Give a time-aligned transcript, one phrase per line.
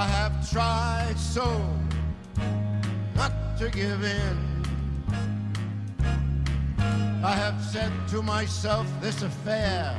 [0.00, 1.46] I have tried so
[3.14, 4.38] not to give in.
[7.22, 9.94] I have said to myself, this affair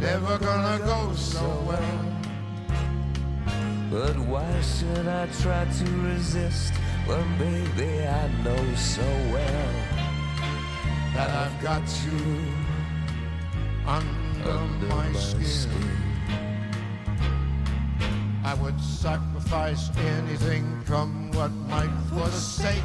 [0.00, 2.00] never gonna go so well.
[3.90, 6.72] But why should I try to resist
[7.04, 9.72] when, baby, I know so well
[11.12, 12.18] That I've got you
[13.86, 16.03] under, under my, skin.
[18.54, 22.84] I would sacrifice anything, come what might, for the sake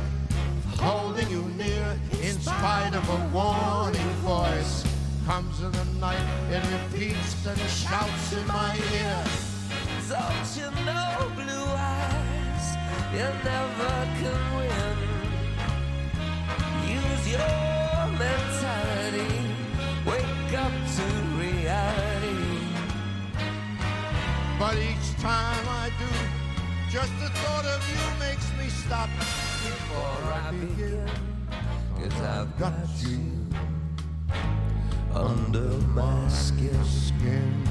[0.74, 1.96] of holding you near.
[2.24, 4.84] In spite of a warning voice,
[5.28, 9.24] comes in the night, it repeats and shouts in my ear.
[10.10, 12.66] Don't you know, blue eyes,
[13.14, 14.89] you never can win.
[28.90, 31.08] Stop before I begin.
[31.96, 32.74] Cause I've got
[33.06, 33.22] you
[35.14, 37.69] under my skin.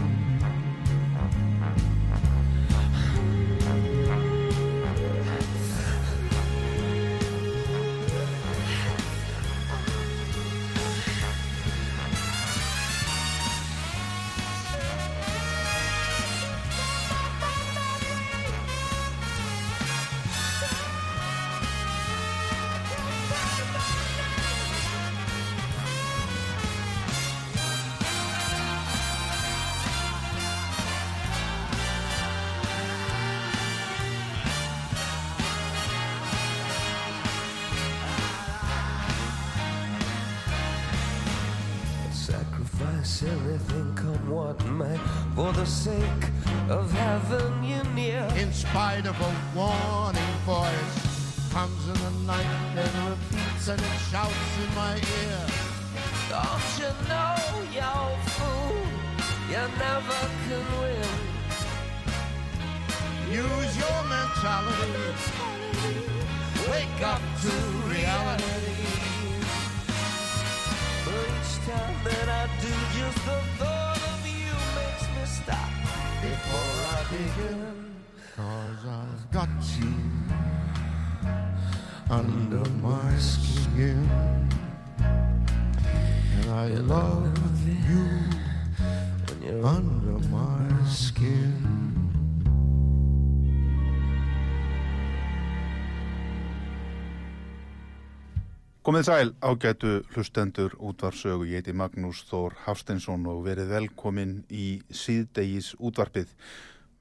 [98.89, 105.75] Komið sæl ágætu hlustendur útvarsögu, ég heiti Magnús Þór Hafsteinsson og verið velkomin í síðdegis
[105.77, 106.31] útvarpið.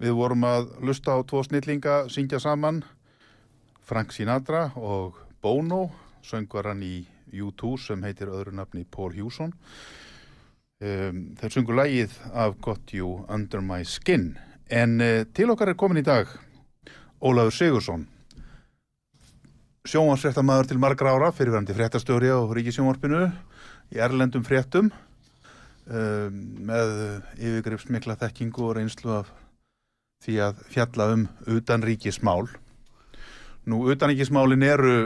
[0.04, 2.82] Við vorum að lusta á tvo snillinga syngja saman,
[3.80, 5.86] Frank Sinatra og Bono,
[6.28, 9.56] söngvaran í U2 sem heitir öðru nafni Paul Hewson.
[10.84, 14.34] Um, þeir sungu lægið af Got You Under My Skin
[14.68, 16.36] en uh, til okkar er komin í dag
[17.24, 18.10] Ólafur Sigursson
[19.88, 23.22] sjónvarsfréttamaður til margra ára, fyrirverandi fréttastjóri á Ríkisjónvarpinu
[23.96, 24.90] í erlendum fréttum
[25.88, 26.92] um, með
[27.38, 29.32] yfirgrifsmikla þekkingu og reynslu af
[30.26, 31.24] því að fjalla um
[31.56, 32.50] utanríkismál.
[33.68, 34.98] Nú, utanríkismálin eru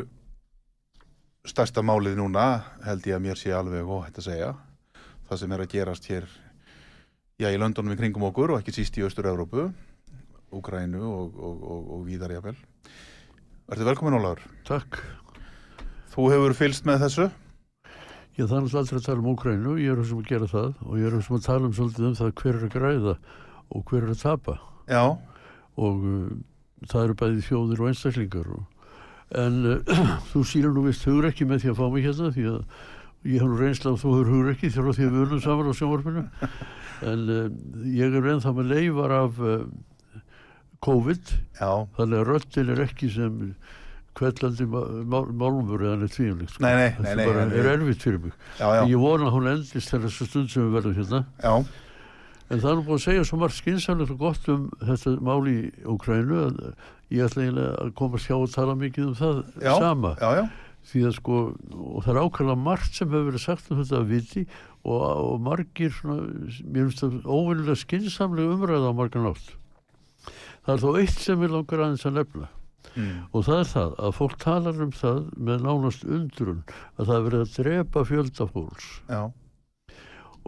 [1.45, 2.47] stærsta málið núna,
[2.85, 4.51] held ég að mér sé alveg óhætt að segja.
[5.29, 6.27] Það sem er að gerast hér,
[7.37, 9.69] já, í löndunum í kringum okkur og ekki síst í Östur-Európu,
[10.51, 12.57] Úgrænu og, og, og, og víðar jáfnvel.
[13.71, 14.41] Verður velkomin Ólaður.
[14.67, 14.97] Takk.
[16.11, 17.27] Þú hefur fylst með þessu?
[18.41, 21.07] Er náttúrulega aldrei að tala um Úkrænu, ég er sem að gera það og ég
[21.07, 23.13] er sem að tala um svolítið um það hver er að græða
[23.71, 24.55] og hver er að tapa
[24.89, 25.03] já,
[25.85, 26.31] og uh,
[26.83, 28.87] það eru bæði þjóðir og einstaklingar og,
[29.43, 29.93] en uh,
[30.31, 32.59] þú sýnir nú vist hugur ekki með því að fá mig hérna því að
[33.29, 35.71] ég hef nú reynsla að þú hefur hugur ekki þjóðar því að við unum saman
[35.71, 36.25] á sjónvarpinu
[37.13, 37.45] en uh,
[38.01, 39.55] ég er ennþá með leifar af uh,
[40.85, 41.31] COVID.
[41.61, 43.35] Já, þannig að röddin er ekki sem
[44.17, 46.63] kvellandi málumur eða neitt tvíumlíkt sko.
[46.65, 48.33] Nei, nei, nei, en- er erfitt fyrir mig.
[48.57, 51.21] Já, já, ég vona að hún endist þegar þessu stund sem við verðum hérna.
[51.43, 51.53] Já,
[52.51, 55.45] En það er nú búin að segja svo margt skynsamlegt og gott um þetta mál
[55.47, 56.57] í Ukrænu að
[57.13, 59.39] ég ætla eiginlega að hjá að tala mikið um það
[59.79, 60.15] sama.
[60.19, 60.49] já, já,
[60.91, 61.37] Því að sko,
[61.77, 64.43] og það er ákvæmlega margt sem hefur verið sagt um þetta að viti
[64.83, 66.25] og, og margir svona,
[66.65, 69.47] mér finnst það óvinnilega skynsamlega umræða á margar nátt.
[70.65, 72.49] Það er þó eitt sem við langar aðeins að nefna.
[72.91, 76.63] Mm, og það er það að fólk talar um það með nánast undrun
[76.97, 78.89] að það er verið að drepa fjölda fólks.
[79.07, 79.21] Já,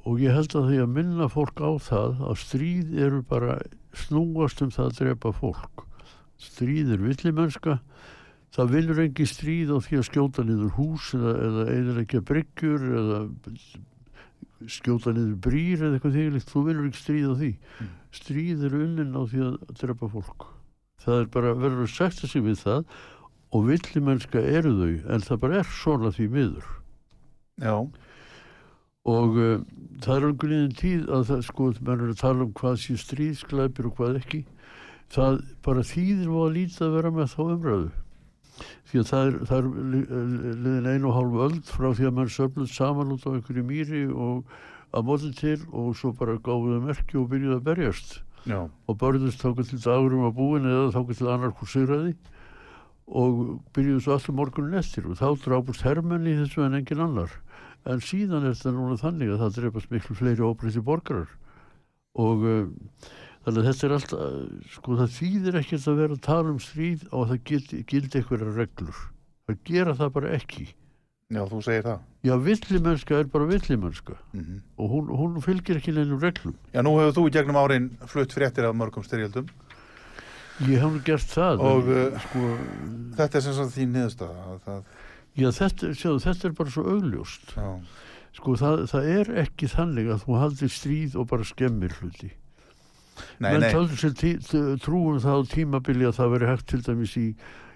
[0.03, 3.57] og ég held að því að minna fólk á það að stríð eru bara
[3.95, 5.85] snúast um það að drepa fólk.
[6.41, 7.77] Stríð er villimennska.
[8.53, 13.19] Það vinnur engi stríð á því að skjóta niður hús eða, eða eðilegja bryggjur eða
[14.69, 17.51] skjóta niður brýr eða eitthvað þýrlikt, þú vinnur ekki stríð á því.
[17.53, 20.45] Stríð er unnin á því að drepa fólk.
[21.03, 22.85] Það er bara verður að sætta sig við það
[23.53, 26.67] og villimennska eru þau en það bara er svona því miður.
[27.61, 27.75] Já,
[29.03, 29.59] og uh,
[30.01, 33.89] það er umgriðin tíð að það sko, menn er að tala um hvað sé stríðsklæpir
[33.89, 34.43] og hvað ekki.
[35.13, 37.91] Það bara þýðir og að lítið að vera með þá umræðu.
[38.89, 42.07] Því að það er, það er li- li- liðin einu og hálfu öld frá því
[42.07, 44.57] að mann söfluð saman út á einhverju mýri og
[44.93, 48.13] að móti til og svo bara gáðu það merki og byrjuði að berjast.
[48.43, 52.13] Já, og börðust þáka til dagurum að búin eða þáka til sigraði.
[53.03, 53.39] Og
[53.75, 57.31] byrjuðu svo allir morgunin eftir og þá drápust hermenn í þessu en engin annar.
[57.83, 61.33] En síðan er þetta núna þannig að það dreipast miklu fleiri óbreytti borgarar.
[62.15, 63.09] Og uh,
[63.43, 67.03] þannig að þetta er alltaf sko það þýðir ekkert að vera að tala um stríð
[67.11, 69.03] og það gildi, gildi einhverja reglur.
[69.49, 70.69] Það gera það bara ekki
[71.31, 71.99] já, þú segir það.
[72.23, 74.15] Já villimennska er bara villimennska.
[74.33, 76.55] Mm og hún, hún fylgir ekki neinum reglum.
[76.73, 79.47] Já, nú hefur þú gegnum árin flutt fréttir af mörgum styrjöldum.
[80.67, 82.41] Ég hef nú gert það Og, en, uh, sko,
[83.17, 84.83] Þetta er sem sagt þín niðurstaða að það,
[85.33, 87.53] Já, þetta, sjáðu, þetta er bara svo augljóst.
[87.57, 87.69] já,
[88.33, 92.31] Sko, það, það er ekki þannig að þú haldir stríð og bara skemmir hluti.
[93.39, 93.71] nei, Menn nei.
[93.73, 97.25] töldu sér tí, t- trúum það á tímabili að það veri hægt til dæmis í,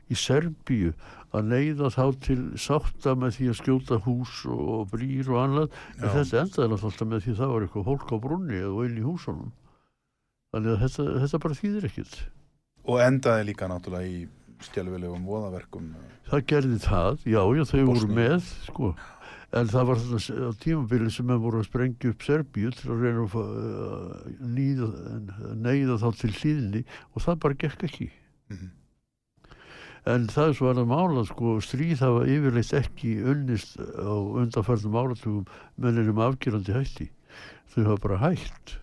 [0.08, 0.94] í Serbíu
[1.36, 5.78] að neyða þá til sátta með því að skjóta hús og, brýr og annað.
[6.00, 9.02] En þetta endaði alltaf með því að það var eitthvað hólk á brunni eða inn
[9.02, 9.52] í húsunum.
[10.56, 12.18] Þannig að þetta, þetta bara þýðir ekkert.
[12.88, 14.20] og endaði líka náttúrulega í
[14.64, 15.90] stjálfilegum voðaverkum
[16.30, 18.94] Það gerði það, já, já, þau voru með, sko.
[19.58, 23.04] En það var þetta á tímabili sem við voru að sprengja upp Serbíu til að
[23.06, 23.46] reyna að
[24.56, 24.90] nýða,
[25.68, 26.82] neyða þá til hlýðinni
[27.14, 28.10] og það bara gekk ekki.
[28.52, 28.72] Mhm.
[30.08, 35.46] En það er svo alveg mála, sko, stríð hafa yfirleitt ekki unnist á undanfærðum áratugum
[35.84, 37.10] menninum afgerandi hætti.
[37.74, 38.78] Þau hafa bara hætt.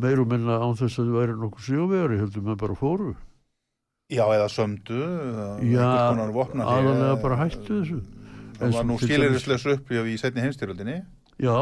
[0.00, 3.14] Meir og minna án þess að þau væri nokkuð sjóveri, heldur með bara fóru.
[4.10, 4.98] Já, eða sömdu
[5.70, 8.00] Já, aðalega bara hættu þessu.
[8.60, 10.96] Það var nú skiliriðslegs uppjöf í setni heimstyrjöldinni
[11.40, 11.54] Já,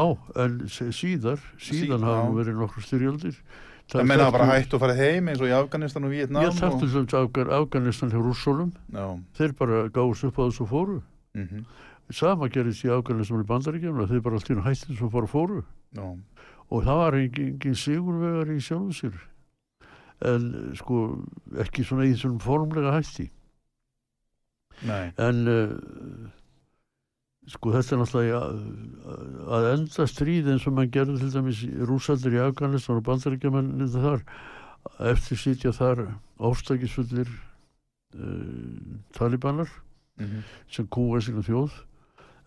[0.43, 3.37] en síðar, síðan Sí- hafa verið nokkur styrjaldir.
[3.89, 6.85] Það menna bara hætt og farið heim eins og í Afganistan og Vietnam Ég þarftu
[6.85, 6.91] og...
[6.93, 8.73] sem Afgan, Afganistan hjá rússolum,
[9.37, 10.99] þeir bara gáðust upp á þessu fóru.
[11.33, 11.65] mhm,
[12.13, 15.63] Sama gerist í Afganistan og í bandaríkjum, þeir bara allt í hætti þessu fóru fóru.
[15.97, 16.05] já,
[16.69, 19.15] Og það var engin, engin sigurvegar í sjálfum sér.
[20.21, 21.25] En sko,
[21.57, 23.29] ekki svona í þessum formlega hætti.
[24.85, 26.29] nei En uh,
[27.49, 28.61] sko þetta er náttúrulega að,
[29.57, 34.23] að enda stríð eins og mann gerði til dæmis rúsaldir í Afganistan og bandaríkjamennin þar
[35.11, 36.05] eftir sitja þar
[36.49, 39.69] ástækisfullir uh, talibanar
[40.21, 41.73] mhm, sem kúa sinna þjóð.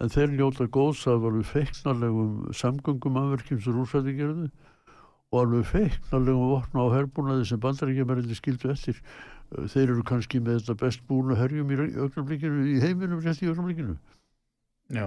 [0.03, 4.49] En þeir njóta góðs af alveg feiknarlegum samgöngum afverkjum sem rúsaldir gerðu
[5.33, 9.03] og alveg feiknarlegum vopna á herbúnaði sem bandaríkjamennin skildu eftir.
[9.51, 13.51] Uh, þeir eru kannski með þetta best búna herjum í augnablikinu í heiminum rétt í
[13.51, 13.99] augnablikinu
[14.91, 15.07] Já,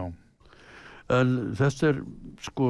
[1.16, 2.02] en þetta er
[2.46, 2.70] sko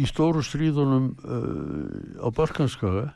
[0.00, 3.10] í stóru stríðunum uh, á Balkanskaga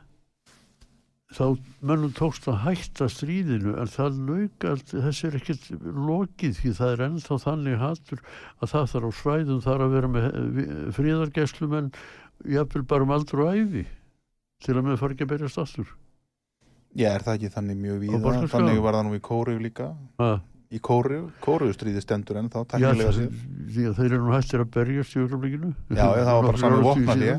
[1.35, 6.73] þá mönnum tókst að hætta stríðinu en það lauk allt, þessi er ekkert lokið því
[6.77, 8.21] það er ennþá þannig hattur
[8.61, 10.27] að það þarf á svæðum þarf að vera með
[10.95, 11.91] fríðargæslum en
[12.55, 13.85] jafnvel bara um aldur og æfi
[14.63, 15.93] til að með fara ekki að berjast aftur.
[16.95, 18.35] Já, er það ekki þannig mjög víða?
[18.53, 19.89] Þannig var það nú í Kóriu líka.
[20.21, 20.37] Að
[20.75, 23.29] Í Kóriu, Kóriu stríði stendur en þá tæknilega sér
[23.75, 26.61] því að þeir eru nú hættir að berjast í augnablikinu Já, já, það var bara
[26.63, 27.35] saman vopnahlé.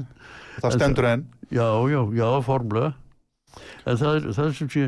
[0.62, 2.92] það stendur enn Já, já, já, formlega.
[3.86, 4.86] En það er, það er sem sé,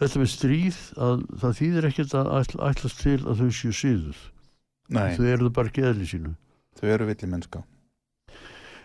[0.00, 4.18] þetta með stríð, að það þýðir ekkert að ætl, ætlast til að þau séu síður.
[4.90, 6.32] Þau eru það bara geðli sínu.
[6.80, 7.62] þau eru villi mennska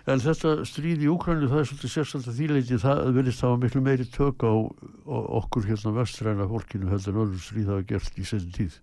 [0.05, 4.05] En þetta stríð í Úkrænu, það er svolítið sérstaklega þýleiti, það verðist hafa miklu meiri
[4.13, 8.51] tök á, á okkur hérna vestræna fólkinu heldur en öllum stríð hafa gert í setjum
[8.53, 8.77] tíð.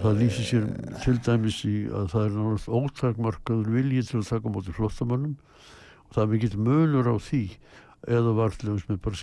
[0.00, 0.64] Það lýsir sér
[1.04, 6.16] til dæmis í að það er náttúrulega ótakmarkaður vilji til að taka móti flottamönnum og
[6.16, 7.42] það er mikill munur á því
[8.16, 9.20] eða vartlegum með bara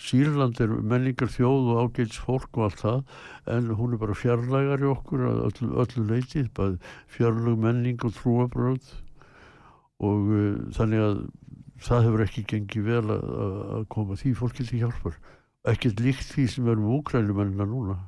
[0.00, 0.60] Sýrland.
[0.64, 3.02] Er menningar þjóð og ágæts fólk og allt það
[3.52, 6.78] en hún er bara fjarlægar í okkur öllu, öllu leiti, bara
[7.12, 8.92] fjarlæg menning og trúabröð
[10.02, 11.20] og uh, þannig að
[11.82, 15.16] það hefur ekki gengið vel að, koma því fólki til hjálpar.
[15.68, 17.98] Ekkert líkt því sem er um úkrænumennina núna.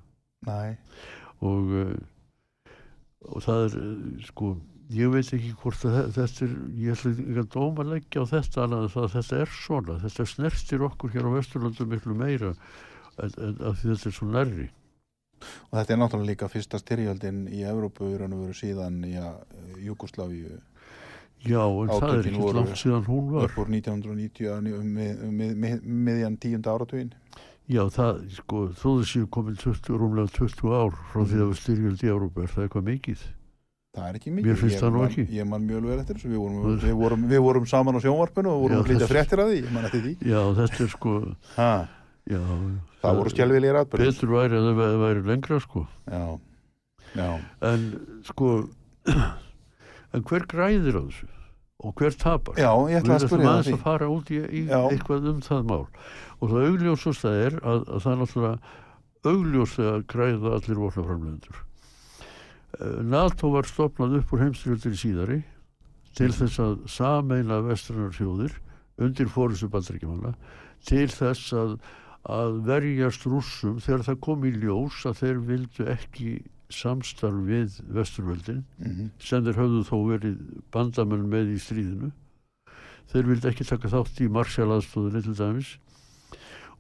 [0.46, 0.74] Næ,
[1.42, 2.70] og, uh,
[3.30, 4.54] og það er uh, sko,
[4.94, 9.02] ég veit ekki hvort þetta er, ég ætla ekki að dóma leggja á þetta það
[9.04, 9.98] að þetta er svona.
[10.04, 14.68] Þetta snertir okkur hér á Vesturlöndu miklu meira en, en að þetta er svo nærri.
[15.44, 19.16] Og þetta er náttúrulega líka fyrsta styrjöldin í Evrópu í raun og veru síðan í
[19.84, 20.60] Júkoslavíu
[21.44, 23.48] já, en það er Átökin ekki langt síðan hún var.
[23.48, 27.12] upp úr 1990 að um, mið, um, mið, miðjan tíunda áratugin
[27.68, 31.60] já, það, sko, þó þess séu komin 20, rúmlega 20 ár frá því að við
[31.60, 33.26] styrjöld í Európa, er það eitthvað mikið
[33.94, 34.46] það er ekki mikið.
[34.50, 35.24] Mér finnst Ég það nú ekki.
[35.38, 36.30] ég man mjög vel eftir þessu.
[36.32, 39.12] Við vorum, Það- við vorum, við vorum saman á sjónvarpinu og vorum að flytja það-
[39.14, 39.60] fréttir að því.
[39.64, 40.14] Ég man eftir því.
[40.32, 41.12] Já, þetta er sko
[41.56, 41.88] ha,
[42.26, 42.40] já,
[43.04, 45.86] það voru skjálfilegir atbyrðir betur væri að það væri- lengra sko.
[46.10, 46.40] Já,
[47.14, 47.28] já,
[47.62, 47.86] en
[48.24, 48.50] sko
[50.14, 51.28] en hver græðir á þessu?
[51.84, 52.54] Og hver tapar?
[52.56, 53.74] Já, ég ætla að við spyrja ætlum það aðeins því.
[53.74, 55.86] að fara út í, í eitthvað um það mál.
[56.40, 58.58] Og það augljósast það er að, að það er náttúrulega
[59.24, 61.56] augljóst að græða allir vopnaframlegendur
[63.04, 65.40] NATO var stopnað upp úr heimstyrjaldir síðari
[66.14, 68.54] til þess að sameina vestranar þjóðir
[69.02, 70.34] undir fórustu bandrækjumanna
[70.86, 71.76] til þess að,
[72.30, 76.34] að verjast rússum þegar það kom í ljós að þeir vildu ekki
[76.74, 79.10] samstarf við vesturvöldin Mhm.
[79.18, 80.38] sem þeir höfðu þó verið
[80.72, 82.12] bandamenn með í stríðinu.
[83.12, 85.74] Þeir vildi ekki taka þátt í marsjalaðstóðinni til dæmis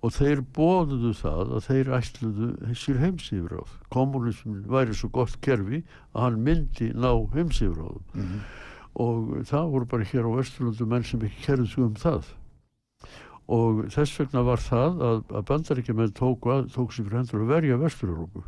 [0.04, 5.80] og þeir bóðuðu það að þeir ætluðu sér heimsýfráð kommunismin væri svo gott kerfi
[6.12, 8.40] að hann myndi ná heimsýfráðum Mhm.
[9.00, 12.24] og það voru bara hér á Vesturlundu menn sem ekki kerðu sig um það.
[13.48, 17.50] Og þess vegna var það að, að bandaríkjumenn tóku, að, tóku sér fyrir hendur að
[17.54, 18.44] verja Vestur-Európu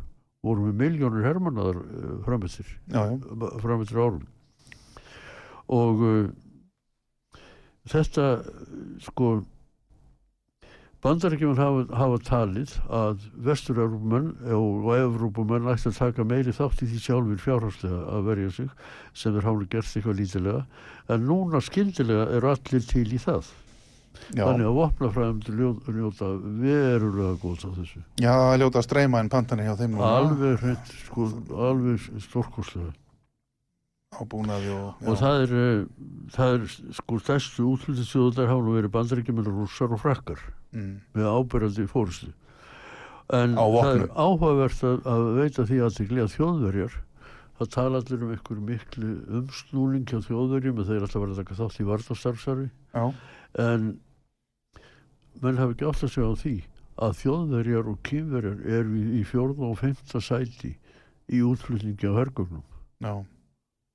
[0.47, 4.23] voru með miljónur hermannaðar uh, framöttir já, já, framöttir árum.
[5.67, 6.29] Og uh,
[7.91, 8.25] þetta
[9.03, 9.31] sko
[11.05, 17.01] bandaríkjumenn hafa, hafa talið að vestur-európumenn og evrópumenn ætti að taka meiri þátt í því
[17.03, 18.73] sjálfur fjárhagslega að verja sig
[19.13, 20.65] sem þeir hafa gert eitthvað lítilega
[21.13, 23.53] en núna skyndilega eru allir til í það.
[24.33, 25.41] Já, þannig að vopnafræðum
[25.93, 28.01] njóta verulega góðs á þessu.
[28.17, 32.09] Já, er ljóta streyma en pantanir hjá þeim alveg hreint sko, alveg
[34.17, 35.53] stórkostlega ábúnaði og, og það er,
[36.33, 36.65] það er
[36.97, 42.31] sko stærstu útlýttisjóðar hafa verið bandaríkjumenn rússar og frakkar mm, með ábyrjandi fórustu
[43.33, 46.97] en Á það er áhugavert að, að veita því aðtikli að þjóðverjar
[47.57, 51.59] það tala allir um einhver miklu umsnúning hjá þjóðverjum og þeir alltaf verða að taka
[51.61, 53.05] þátt í vartastarfsari já,
[53.63, 53.87] en
[55.41, 56.57] menn hafa ekki átt að segja á því
[56.97, 60.71] að þjóðverjar og kýmverjar eru í, fjórða og femta sæti
[61.29, 62.63] í útflutningi á hergögnum.
[63.05, 63.21] Já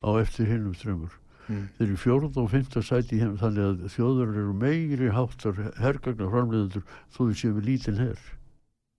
[0.03, 1.15] á eftir hinnum strömmur
[1.49, 5.61] mm, þeir eru fjórða og fymta sæti í heim þannig að þjóður eru meiri háttar
[5.81, 8.25] hergagnar framleiðendur þó þau séu við lítinn her.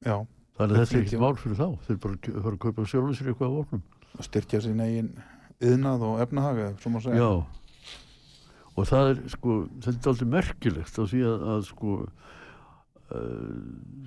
[0.04, 0.16] Já,
[0.60, 1.68] þannig að þetta er ekkert mál fyrir þá.
[1.88, 3.84] Þeir bara fara að kaupa sjálfum sér eitthvað af vopnum.
[4.14, 5.12] Að styrkja sín eigin
[5.64, 7.24] yðnað og efnahaga, svo má segja.
[7.24, 7.32] Já.
[8.74, 13.58] Og það er sko þetta er aldrei merkilegt á því að, að sko uh,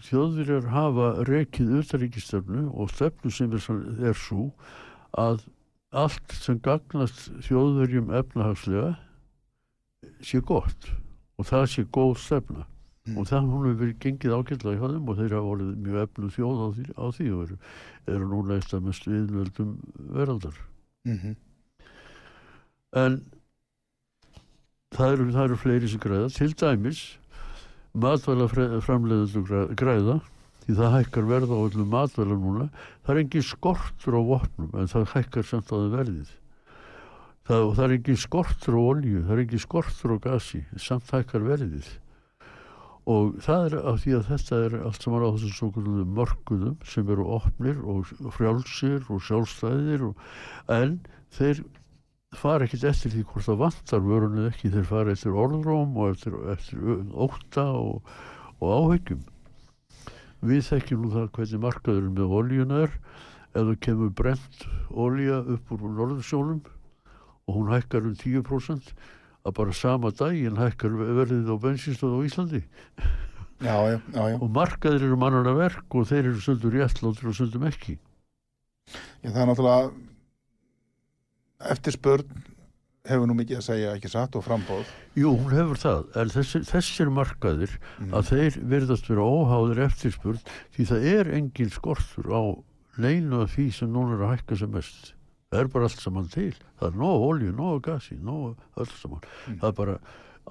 [0.08, 3.68] þjóðverjar hafa rekið utaríkistöfnu og stefnu sem er,
[4.10, 4.48] er svo
[5.16, 5.46] að
[5.96, 8.94] allt sem gagnast þjóðverjum efnahagslega
[10.24, 10.90] sé gott
[11.36, 12.66] og það sé góð stefna.
[13.06, 13.20] Mm.
[13.20, 16.30] og það hún hefur verið gengið ágætlega hjá þeim og þeir hafa orðið mjög eflu
[16.34, 19.76] þjóð á því, á því og eru, núna eitt af mest viðvöldum
[20.16, 20.56] veraldar.
[21.06, 21.36] Mm
[22.96, 23.16] en
[24.94, 26.28] það eru, það eru fleiri sem græða.
[26.32, 27.02] Til dæmis
[27.96, 28.48] matvæla
[28.84, 30.20] framleiðendur græða
[30.66, 32.66] því það hækkar verð á öllum matvæla núna.
[33.06, 36.32] Það er engin skortur á vopnum en það hækkar samt á þeim verðið.
[37.46, 41.46] Það, það er engin skortur á olju það er engin skortur á gasi samt hækkar
[41.46, 41.92] verðið.
[43.06, 46.78] Og það er af því að þetta er allt saman á þessum svo kvöldu mörguðum
[46.90, 50.24] sem eru opnir og frjálsir og sjálfstæðir og,
[50.74, 50.98] en
[51.36, 51.62] þeir
[52.34, 56.16] fara ekkit eftir því hvort það vantar vörun eða ekki, þeir fara eftir orðróm og
[56.16, 56.82] eftir, eftir
[57.14, 58.10] ótta og,
[58.58, 59.22] og áhyggjum
[60.50, 62.96] við þekkjum nú það hvernig markaður með oljuna er.
[63.56, 66.64] Það kemur brent olja upp úr norðursjónum
[67.46, 68.90] og hún hækkar um 10%
[69.46, 72.62] að bara sama daginn hækkar verðið á bensinstöð á Íslandi.
[73.64, 77.64] Já, já, já, og markaðir eru mannana verk og þeir eru söndur réttláttur og söndum
[77.64, 77.94] ekki.
[79.22, 79.84] Já, það er náttúrulega
[81.72, 82.44] eftirspörn
[83.08, 84.86] hefur nú mikið að segja ekki satt og frambóð
[85.16, 87.76] Jú, hún hefur það, en þessir, þessir markaðir
[88.12, 90.42] að þeir verðast vera óháður eftirspurn
[90.76, 92.42] því það er engin skortur á
[93.00, 95.12] neinu af því sem núna er að hækka sem mest.
[95.52, 96.52] Það er bara allt saman til.
[96.80, 99.26] Það er nóg olju, nóg gasi, nóg öll saman.
[99.46, 99.98] Það er bara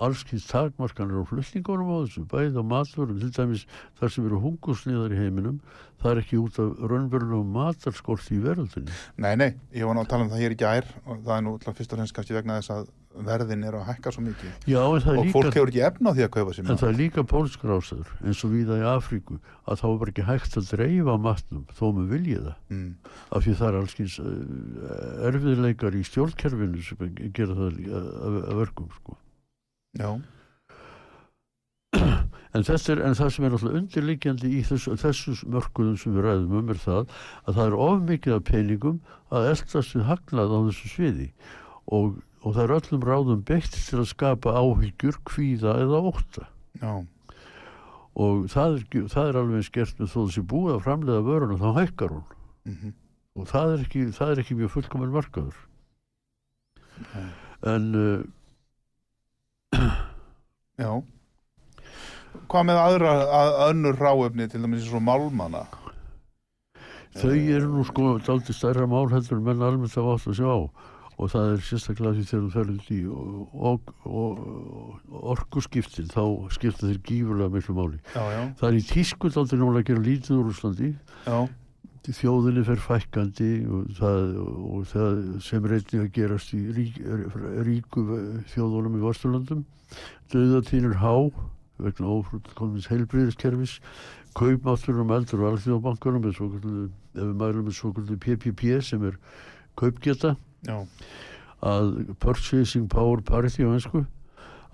[0.04, 3.66] allskins takmarkanir á flutningunum á þessu, bæði á matvörum, til dæmis
[4.00, 5.62] þar sem eru hungusniðar í heiminum,
[6.02, 9.00] það er ekki út af raunverulegum matarskorti í veröldinni.
[9.18, 11.48] Nei, nei, ég var nú að tala um það hér í gær og það er
[11.48, 14.80] nú fyrst og fremst kannski vegna þess að verðin er að hækka svo mikið Já,
[14.84, 15.34] og líka...
[15.34, 18.14] fólk hefur ekki efna á því að kaupa sér En það er líka pólskar ástæður
[18.26, 21.86] eins og víða í Afríku að þá er bara ekki hægt að dreifa matnum þó
[21.98, 22.90] með vilja það mm.
[23.30, 28.64] af því það er allskins uh, erfiðleikar í stjórnkerfinu sem gera það að, að, að
[28.64, 29.20] verkum sko.
[29.96, 30.10] Já,
[32.56, 36.58] en, er, en það sem er alltaf undirliggjandi í þessu, þessu mörkuðum sem við ræðum
[36.60, 40.60] um er það að það er of mikið af peningum að eldast við haglað á
[40.70, 41.30] þessu sviði.
[41.96, 46.48] Og, og það er öllum ráðum beitt til að skapa áhyggjur, kvíða eða ótta.
[46.82, 46.94] Já,
[48.16, 51.58] og það er, það er alveg eins gert með þó þessi búið að framleiða vöruna
[51.60, 52.30] þá hækkar hún.
[52.66, 52.94] Mm
[53.36, 55.58] og það er ekki, það er ekki mjög fullkominn markaður.
[57.68, 58.22] En uh,
[60.84, 60.92] já.
[62.52, 65.64] Hvað með aðra, að, önnur ráefni til dæmis eins og málmana?
[67.16, 70.54] Þau eru nú sko daldi stærra mál heldur en menn almennt af átt að sjá.
[71.16, 76.90] Og það er sérstaklega því þegar þú ferður í og, og, og, orkuskiptin þá skipta
[76.90, 78.02] þeir gífurlega miklu máli.
[78.12, 80.90] Já, já, það er í tísku daldi núna að gera lítið úr Úslandi
[82.14, 87.00] þjóðinni fer fækkandi og það, og það sem einnig að gerast í rík,
[87.66, 88.06] ríku
[88.54, 89.66] þjóðunum í Vasturlandum
[90.34, 91.16] döðatínur há
[91.82, 93.80] vegna ófrútkonins heilbriðiskerfis
[94.36, 99.18] kaupmáttur um eldur og alþjóðbankarum ef við mælum með svokullu PPP sem er
[99.80, 100.36] kaupgeta.
[100.66, 100.84] Já,
[101.66, 104.04] að purchasing power parity á einsku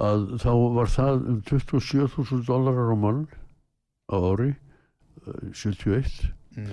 [0.01, 3.21] að þá var það um 27.000 dólarar á mann
[4.09, 6.71] á ári eh, 71 mm.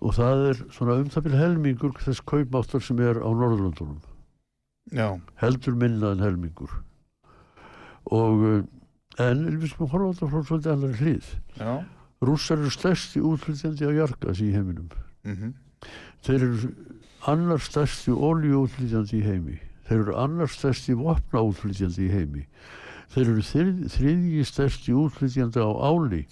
[0.00, 4.02] Og það er svona um það byrja helmingur þess kaupmáttar sem er á Norðurlandunum
[4.92, 6.70] já, heldur minna en helmingur.
[8.12, 8.62] Og eh,
[9.24, 11.28] en við skulum horfa á þetta frá svolítið annar hlið.
[11.58, 11.72] Já,
[12.24, 14.90] rússar eru stærsti útlýtjandi á jargas í heiminum.
[15.24, 15.54] Mhm,
[16.26, 16.72] þeir eru
[17.30, 19.58] annar stærsti oljuútlýtjandi í heimi.
[19.88, 22.46] Þeir eru annar stærsti vopnaútlýtjandi í heimi.
[23.14, 26.24] Þeir eru þrið, þriðji stærsti útlýtjandi á áli.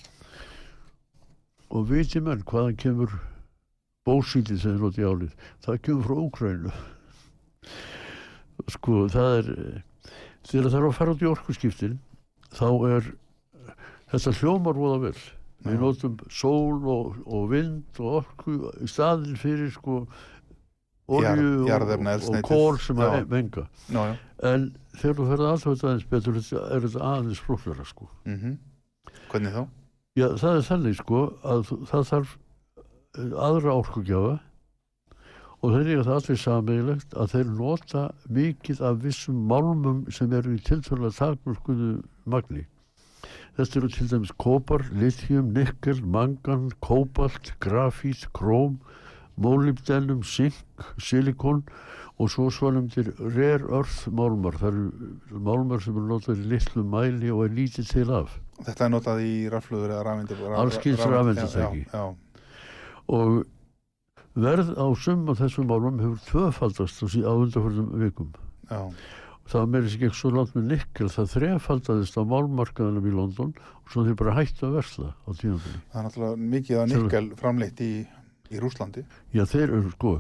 [1.73, 3.13] Og viti menn hvaðan kemur
[4.07, 5.37] bósítið sem er notið álið.
[5.65, 6.73] Það kemur frá Úkrænu
[8.71, 9.47] sko það er
[10.47, 11.95] þegar það er að fara út í orkuskiptin
[12.53, 13.09] þá er
[14.13, 15.17] þetta hljómar voða vel.
[15.63, 15.81] Við Já.
[15.81, 20.01] notum sól og, og vind og orku í staðin fyrir sko
[21.13, 23.27] olju Jar- og, og kól sem að Já.
[23.31, 23.65] menga.
[23.89, 24.17] Já, já,
[24.51, 24.67] en
[24.99, 28.09] þegar þú ferði alltaf þetta aðeins betur er þetta aðeins flóknara sko.
[28.27, 28.57] Mhm.
[29.31, 29.63] Hvernig þá?
[30.19, 32.41] Já, það er þannig sko að það þarf eh,
[33.19, 34.39] aðra orkugjafa
[35.63, 38.05] og þeir eru það allir sammeilegt að þeir nota
[38.39, 41.91] mikið af vissum málmum sem eru í tiltölulega takmörkuðu
[42.25, 42.65] magni.
[43.59, 48.81] Þetta eru til dæmis kopar, lithium, nikkel, mangan, kóbalt, grafít, króm,
[49.37, 51.63] mólibdenum, zink, silikon
[52.19, 54.57] og svo svanumdir rare earth málmar.
[54.59, 58.35] Það eru málmar sem eru notað í litlu mæli og er lítið til af.
[58.65, 61.87] Þetta er notað í raflugur eða rafmyndir Alls kyns rafeindastæki.
[61.87, 62.32] Já, já,
[63.13, 63.43] og
[64.35, 68.31] verð á sum af þessum málum hefur tvöfaldast á, undarförðum vikum.
[68.71, 68.81] Já,
[69.53, 73.93] það meiri sig ekki svo langt með nikkel það þrefaldaðist á málmarkaðanum í London og
[73.93, 77.03] svo þeir bara hættu að versla á tímafili það er náttúrulega mikið Sjálfur.
[77.03, 77.91] nikkel framleitt í,
[78.55, 79.03] í Rúslandi
[79.35, 80.15] já þeir eru sko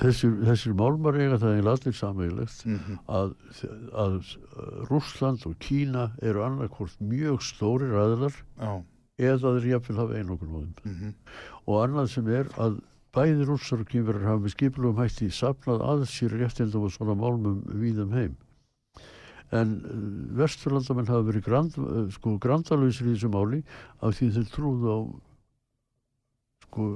[0.00, 3.36] þessir, þessir málmar eiga það eiginlega allir sameigilegt mm að,
[4.06, 4.16] að
[4.92, 8.72] Rússland og Kína eru annarkvort mjög stórir aðlar Já,
[9.20, 10.74] eða þeir jafnvel hafa einokun á þeim.
[10.90, 11.14] Mhm,
[11.66, 12.80] og annað sem er að
[13.14, 17.62] bæði rússar og kýmverðar hafa með skipulum hætti safnað að sér réttindum og svona málmum
[17.78, 18.36] víðum heim.
[19.54, 23.62] En uh, vesturlandamenn hafa verið grand, uh, sko, grandalöysir í þessu máli
[24.00, 24.98] af því þeir trúðu á
[26.66, 26.88] sko,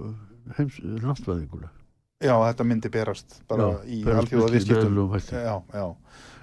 [0.59, 1.71] heims, náttvæðinguna
[2.19, 4.97] já, þetta myndi berast bara Já, í alþjóða viðskiptum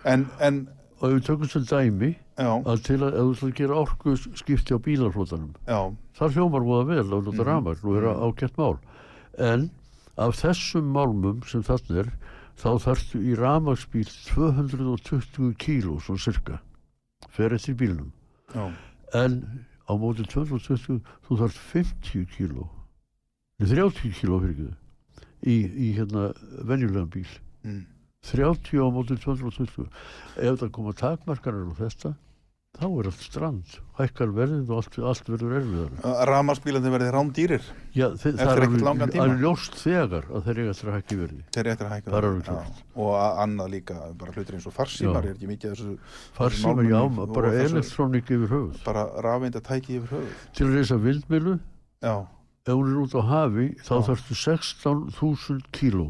[0.06, 0.62] en, en,
[1.02, 4.76] og ef við tökum sem dæmi já, að til að, ætlar að gera orku skipti
[4.76, 5.54] á bílarflótanum
[6.18, 7.46] þar hljómar voða vel að nota Mhm.
[7.48, 8.78] ramar og er ágætt mál.
[9.38, 9.70] En
[10.18, 12.12] af þessum málmum sem þannig er
[12.56, 16.60] þá þarftu í ramagsbíl 220 kíló svona cirka
[17.30, 18.12] fer eftir bílnum.
[18.54, 18.72] Já,
[19.14, 22.70] en á móti 220 þú þarft 50 kíló
[23.60, 24.76] nei, 30 kíló fyrir ekki
[25.46, 26.34] í, í hérna
[26.66, 27.28] venjulegan bíl.
[27.64, 27.86] Mm.
[28.24, 29.88] 30 á móti 220
[30.38, 32.16] ef það koma takmarkarar og þetta
[32.76, 37.12] þá er allt strand hækkar verðið og allt, allt verður erfiðar ramarsbílandi verði
[38.20, 39.24] það Eftir er ekkert langan tíma.
[39.26, 42.12] alveg ljóst þegar að þeir eiga eftir að hækki verði þeir eru eftir að hækka
[42.12, 42.30] Það er það.
[42.32, 42.52] alveg Já.
[42.52, 42.82] klárt.
[43.06, 43.14] og
[43.46, 45.96] annað líka, bara hlutir eins og farsímar er ekki mikið þessu
[46.36, 51.00] farsíma, málmum já, bara elektrónik yfir höfuð bara rafeinda tæki yfir höfuð til að reysa
[51.08, 51.56] vildmilu
[52.04, 52.16] já,
[52.68, 54.06] ef hún er út á hafi þá Já.
[54.12, 56.10] þarftu 16.000 kíló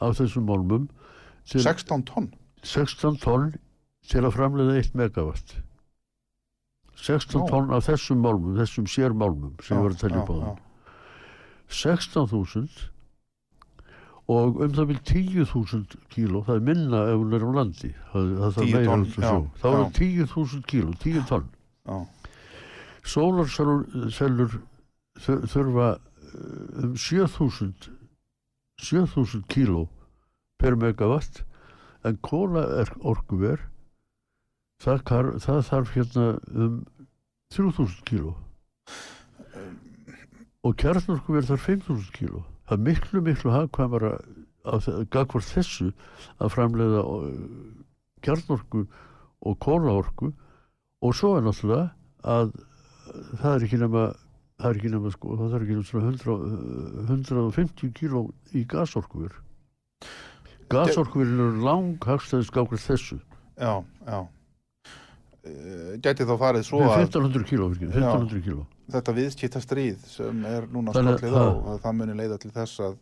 [0.00, 0.88] af þessum málmum
[1.46, 2.30] til 16 tonn
[2.66, 3.50] 16 tonn
[4.10, 5.54] til að framleiða 1 megawatt
[7.00, 7.46] 16 Já.
[7.50, 10.58] tonn af þessum málmum þessum sér málmum sem ég var að já, það
[11.70, 12.88] 16.000
[14.30, 18.28] og um það vil 10.000 kíló það er minna ef hún er á landi það,
[18.40, 19.80] það 10 meira út að já, sjó þá er já.
[19.80, 21.48] það 10.000 kíló, 10 tonn.
[21.90, 21.96] Já,
[23.14, 24.58] sólarsellur
[25.24, 27.90] þur- þurfa uh, um 7000
[28.80, 29.86] 7000 kíló
[30.60, 31.42] per megawatt
[32.04, 33.66] en kóla er orkuver
[34.80, 36.78] það, kar, það þarf hérna um
[37.54, 38.34] 3000 kíló.
[40.66, 42.44] Og kjarnorkuver þarf 5000 kíló.
[42.68, 44.14] Það er miklu miklu hagkvæmara
[44.70, 45.90] að gagvar þessu
[46.38, 47.04] að framleiða
[48.24, 48.84] kjarnorku
[49.40, 50.32] og kólaorku
[51.00, 51.86] og svo er náttúrulega
[52.28, 52.50] að
[53.40, 54.02] það er ekki nema
[54.60, 59.32] það er ekki nema sko, það er ekki nema svona 100, 150 kíló í gasorkuver.
[60.70, 63.18] Gasorkuver eru lang hagstæðis gákur þessu.
[63.56, 64.20] Já, já.
[65.40, 68.66] Eh, gæti þá farið svo að 1500 kíló, virkið, 1500 kíló.
[68.92, 72.98] Þetta viðskipta stríð sem er núna skollið á að það muni leiða til þess að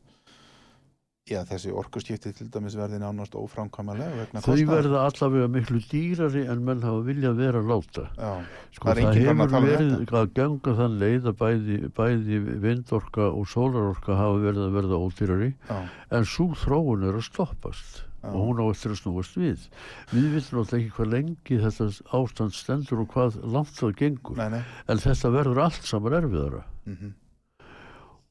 [1.29, 6.65] já, þessi orkuskipti til dæmis verði nánast óframkvæmanlega vegna þau verða allavega miklu dýrari en
[6.65, 8.07] menn hafa viljað vera að láta.
[8.15, 8.33] Já,
[8.77, 13.49] sko, Það það, hefur um verið að ganga þann leið að bæði, bæði vindorka og
[13.51, 15.55] sólarorka hafa verið að verða ódýrari.
[15.67, 15.81] Já,
[16.15, 18.33] en svo þróun er að stoppast Já.
[18.33, 19.69] og hún á eftir að snúast við.
[20.11, 21.87] Við vitum alltaf ekki hvað lengi þetta
[22.19, 24.37] ástand stendur og hvað langt það gengur.
[24.41, 24.63] Nei, nei.
[24.91, 26.65] En þetta verður allt saman erfiðara.
[26.89, 27.17] Mm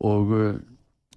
[0.04, 0.58] og uh,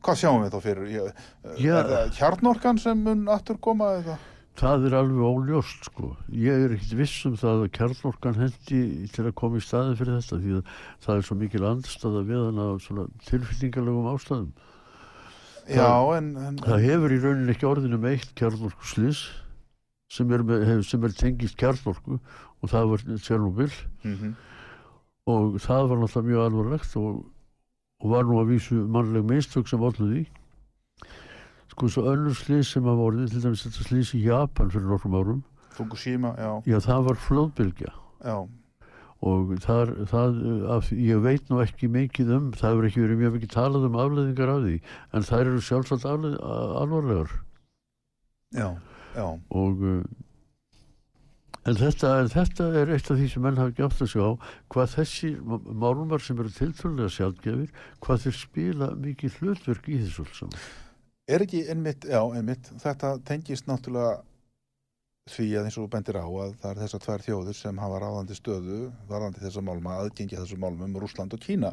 [0.00, 0.90] hvað sjáum við þá fyrir?
[0.94, 1.24] Ég,
[1.60, 1.72] Já.
[1.80, 4.18] er það hjarnorkan sem mun aftur koma eða?
[4.60, 6.10] Það er alveg óljóst sko.
[6.36, 8.80] Ég er ekkit viss um það að kjarnorkan hendi
[9.14, 12.42] til að koma í staði fyrir þetta því að það er svo mikil andstaða við
[12.48, 14.50] hann af svona tilfinningarlegum ástæðum
[15.76, 19.24] já, en, en það hefur í rauninni ekki orðinu með eitt kjarnorkuslis
[20.10, 22.18] sem er, er tengist kjarnorku
[22.60, 23.72] og það var Tjernobyl.
[24.04, 24.32] Mm
[25.30, 27.18] og það var náttúrulega mjög alvarlegt og,
[28.00, 30.22] og var nú að vísu mannleg meistök sem ollu því.
[31.70, 35.18] Sko svo önnur slís sem hafa orðið til dæmis þetta slís í Japan fyrir nokkrum
[35.20, 35.44] árum.
[35.76, 37.92] Fukushima, já, já það var flóðbylgja.
[38.24, 38.36] Já
[39.20, 40.38] og þar, það,
[40.72, 43.98] af, ég veit nú ekki mikið um, það hefur ekki verið mjög mikið talað um
[44.00, 44.76] afleðingar af því
[45.12, 46.36] en þær eru sjálfsagt afleð,
[46.80, 47.34] alvarlegar.
[48.56, 48.68] Já,
[49.12, 50.00] já, og uh,
[51.68, 54.26] en þetta, en þetta er eitt af því sem menn hafa átt að sjá
[54.72, 60.40] hvað þessi málumar sem eru tiltölulega sjálfgefir hvað þeir spila mikið hlutverk í þessu alls
[60.40, 60.64] saman.
[61.30, 64.16] Er ekki einmitt, já, einmitt þetta tengist náttúrulega
[65.30, 68.36] því að eins og bendir á að það er þessar tvær þjóður sem hafa ráðandi
[68.38, 71.72] stöðu varðandi þessa málma, aðgengi að þessu málmum Rúsland og Kína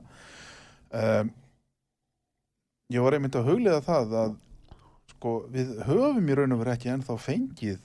[0.91, 1.31] um,
[2.93, 4.37] ég var einmitt að huglega það að
[5.13, 7.83] sko, við höfum í raun og veru ekki ennþá fengið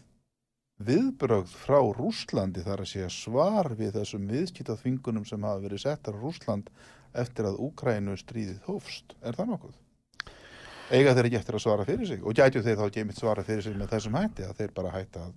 [0.83, 6.17] viðbrögð frá Rúslandi þar að segja svar við þessum viðskiptað þvingunum sem hafa verið settar
[6.19, 6.71] á Rúsland
[7.19, 9.15] eftir að Úkrænu stríðið hófst.
[9.23, 9.79] Er það nokkuð?
[10.93, 13.45] Eiga þeir ekki eftir að svara fyrir sig og gætu þeir þá ekki einmitt svara
[13.47, 15.37] fyrir sig með þessum hætti að þeir bara hætta að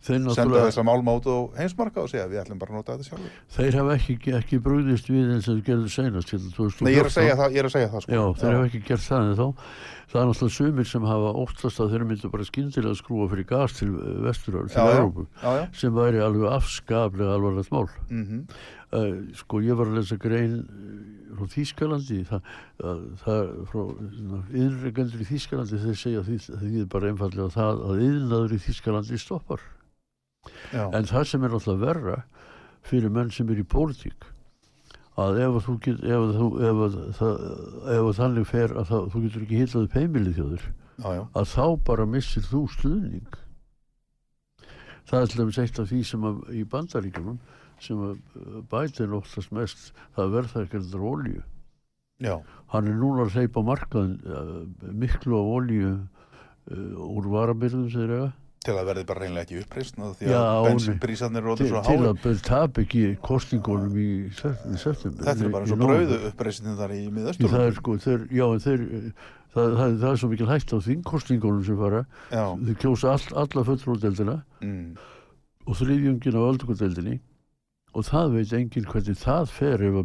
[0.00, 3.08] senda náttúrulega- þessa málma út á heimsmarka og segja við ætlum bara að nota þetta
[3.10, 3.30] sjálfur.
[3.56, 7.00] þeir hafa ekki, ekki brúðist við eins og þeir gerðu senast til 2014 Nei, ég
[7.00, 8.12] er að segja það, ég er að segja það sko.
[8.12, 9.46] Já, þeir hafa ekki gert það en þá
[10.10, 13.76] það er náttúrulega sumir sem hafa óttast að þeir myndu bara skyndilega skrúa fyrir gas
[13.78, 13.90] til
[14.26, 14.84] vesturöður, til.
[14.96, 15.26] Európu
[15.78, 17.88] sem væri alveg afskaplega alvarlegt mál.
[18.10, 18.44] Mm
[18.90, 22.22] uh, sko ég var að lesa grein uh, frá Þýskalandi.
[22.26, 22.48] Það,
[22.82, 23.82] uh, það frá
[24.50, 29.62] yðnregendur í Þýskalandi þeir segja því, því bara einfallega það að yðnaður í Þýskalandi stoppar.
[30.72, 30.88] Já.
[30.96, 32.20] en það sem er alltaf verra
[32.86, 34.24] fyrir menn sem er í pólitík
[35.18, 37.46] að ef að þú get ef að, þú, ef að, það,
[37.96, 40.66] ef að þannig fer að það, þú getur ekki hitað upp heimilið þjóður
[41.34, 43.38] að þá bara missir þú stuðning.
[45.08, 47.38] Það er til dæmis eitt af því sem að, í bandaríkjunum
[47.80, 48.18] sem að
[48.70, 51.42] bætir oftast mest það verða ekki þetta olju
[52.20, 52.34] já,
[52.74, 58.12] hann er núna að hleypa á markaðin uh, miklu af olju uh, úr varabyrðum þeir
[58.12, 58.28] eiga
[58.60, 60.70] til að verði bara reynilega ekki uppreist því Já, að nei.
[60.70, 65.54] bensinprísarnir eru orðið svo til að tap ekki kostningunum í, sep- í september þetta er
[65.54, 67.00] bara eins og brauðu uppreistin þar í
[67.40, 68.84] Því það er sko, þeir, já, þeir,
[69.54, 73.26] það, það, það er svo mikil hægt á þingkostningunum sem fara, já, þeir kjósa all,
[73.46, 74.86] alla fulltrúdeldina mm,
[75.64, 77.16] og þriðjungin á öldungadeldinni
[77.90, 80.04] og það veit enginn hvernig það fer ef að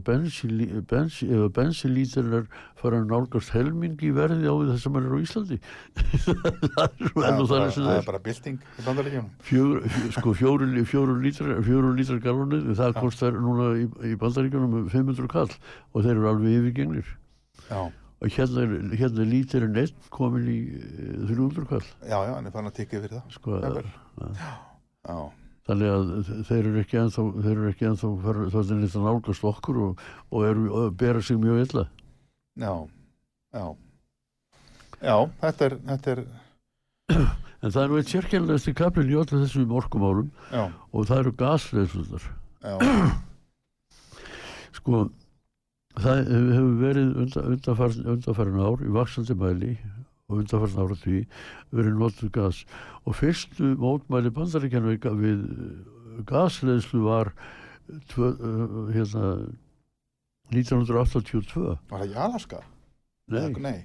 [1.36, 2.46] að bensinlíturinnar
[2.80, 5.58] fara að nálgast helming í verði á því það sem er á Íslandi.
[6.36, 8.08] Það er svo það, það, það það er er.
[8.10, 9.28] bara bylting í bandaríkjunum.
[9.50, 14.90] Fjögur, fjö- sko fjóru, fjóru lítrar fjóru lítrar galonið, það kostar núna í, í bandaríkjunum
[14.94, 15.54] 500 kall
[15.94, 17.14] og þeir eru alveg yfirgengnir
[17.70, 21.86] já, og hérna er, hérna er lítirinn einn komin í eh, 300 kall.
[22.02, 23.34] Já, já, hann er fann að tikka fyrir það.
[23.38, 23.90] Sko, Jafnvel.
[25.06, 25.18] já,
[25.66, 26.10] þannig að
[26.50, 30.04] þeir eru ekki ennþá þeir eru ekki ennþá fer- þannig að þetta nálgast okkur og,
[30.32, 31.86] og eru og bera sig mjög illa.
[32.62, 32.74] Já,
[33.56, 33.66] já.
[35.06, 36.24] Já, þetta er þetta er,
[37.66, 41.34] en það er nú eitt sérkjærlegasti kaplinn í öllu þessum orkumálum já, og það eru
[41.42, 42.30] gasleðslutar
[42.64, 42.76] já.
[44.78, 45.04] Sko
[46.00, 49.74] það hefur verið undan, undanfarin, undanfarin ár í vaksandi mæli
[50.30, 51.20] og undanfarin ára því
[51.76, 52.64] verið notuð gas.
[53.06, 57.34] Og fyrstu mótmæli bandaríkjana við, uh, gasleðslu var
[58.10, 59.36] tvö, uh, hérna
[60.54, 62.62] 1982 var það í Alaska?
[63.34, 63.78] nei, nei,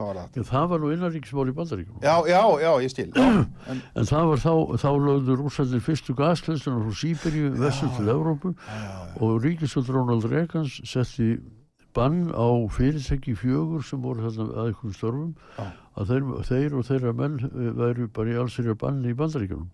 [0.00, 0.36] var það?
[0.38, 3.26] Já, það var nú innanríkismál í bandaríkjum já, já, já, ég stil já,
[3.72, 8.16] en, en það var þá, þá lögðu rússandir fyrstu gasleðsluna frá Sýberíu vestur til já,
[9.20, 11.34] og Ríkisvöld Ronald Reagans setti
[11.96, 15.64] bann á fyrirtæki fjögur sem voru þarna að einhverjum störfum Já.
[15.98, 19.70] að þeir, þeir og þeirra menn eh, væru bara í allsirja banni í bandaríkjunum.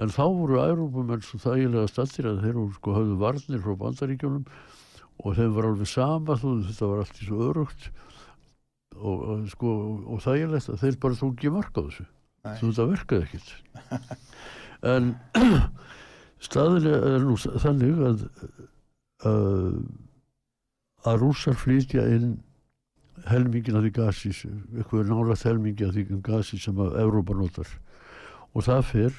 [0.00, 4.46] En þá voru Európumenn svo þægilega stattir að þeir sko höfðu varnir frá bandaríkjunum
[5.20, 7.90] og þeim var alveg sama þú þetta var allt í svo örugt
[8.96, 9.74] og, og sko
[10.06, 12.08] og þægilegt að þeir bara tók ekki mark á þessu.
[12.40, 13.48] Þú þetta verkaði ekkit
[14.94, 15.10] en
[16.46, 18.22] staðilega er nú þannig að
[19.28, 19.80] að,
[21.08, 22.38] að rússar flytja inn
[23.28, 27.72] helmingin af því gasi eitthvað nálægt helmingi af því gasi sem að Evrópa notar.
[28.54, 29.18] Og það fer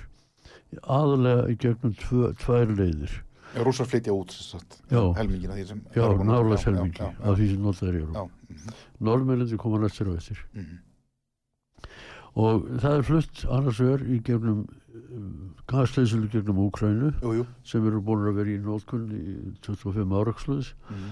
[0.82, 3.17] aðalega í gegnum tvö, tvær leiðir.
[3.52, 4.32] Já, rússar flytja út
[4.91, 5.02] Já.
[5.17, 6.08] helmingin af því sem já, Já,
[6.65, 10.46] helmingi já, af því sem notar Evrópa já, mhm, Norðmennandi koma næstir á eftir.
[10.54, 10.80] Mhm.
[12.34, 14.67] og það er flutt annars vegar í gegnum
[15.67, 17.10] gasleysulu gegnum Úkrænu
[17.67, 21.12] sem eru búin að vera í nótkunn í 25 áraksluðis mhm.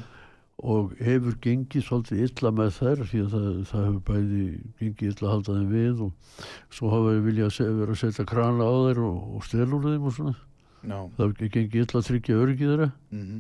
[0.60, 4.40] Og hefur gengið svolítið illa með þær því að það, það hefur bæði
[4.82, 6.40] gengið illa að halda þeim við og
[6.76, 10.16] svo hafa við viljað vera að setja krana á þeir og, og stelur þeim og
[10.18, 10.34] svona.
[10.80, 12.90] Já, það hefur gengið illa að tryggja öryggið þeirra.
[13.16, 13.40] Mhm,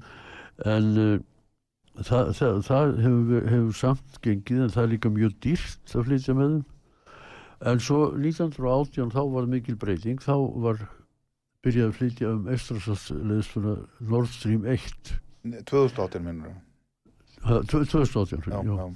[0.76, 1.20] en uh,
[2.08, 6.38] það, það, það hefur, hefur samt gengið en það er líka mjög dýrt að flytja
[6.40, 6.64] með þeim.
[7.70, 10.22] En svo 1918 þá var mikil breyting.
[10.24, 10.80] Þá var
[11.66, 13.76] byrjað að flytja um Estrasasleðsluna
[14.08, 14.88] Nord Stream 1
[15.68, 16.69] 2018 minnur tvö-
[17.45, 18.88] 2018 já, já, já,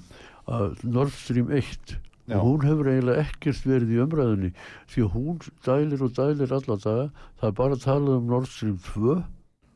[0.54, 2.38] að Nord Stream 1 Já.
[2.38, 4.50] og hún hefur eiginlega ekkert verið í umræðinni
[4.92, 7.08] því að hún dælir og dælir alla daga.
[7.40, 9.18] Það er bara að tala um Nord Stream 2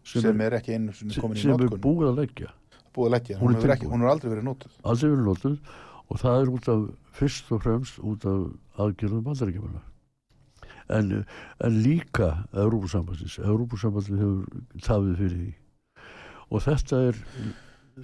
[0.08, 2.54] sem, sem er, er ekki einu sinni sem, sem er búið að leggja.
[2.96, 4.80] Búið að leggja, Hún hún er ekki, hún hefur aldrei verið notuð.
[4.82, 5.76] Aldrei verið notuð.
[6.08, 9.84] Og það er út af fyrst og fremst út af aðgerðum bandaríkjumana
[10.88, 11.24] en,
[11.60, 15.50] en líka Európusambandsins Európusambandsins hefur tafið fyrir því.
[16.48, 17.18] Og þetta er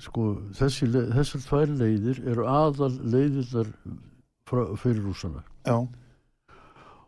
[0.03, 3.71] sko þessi, þessar tvær leiðir eru aðal leiðirnar
[4.81, 5.45] fyrir rússana.
[5.65, 5.79] Já,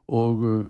[0.07, 0.65] og uh,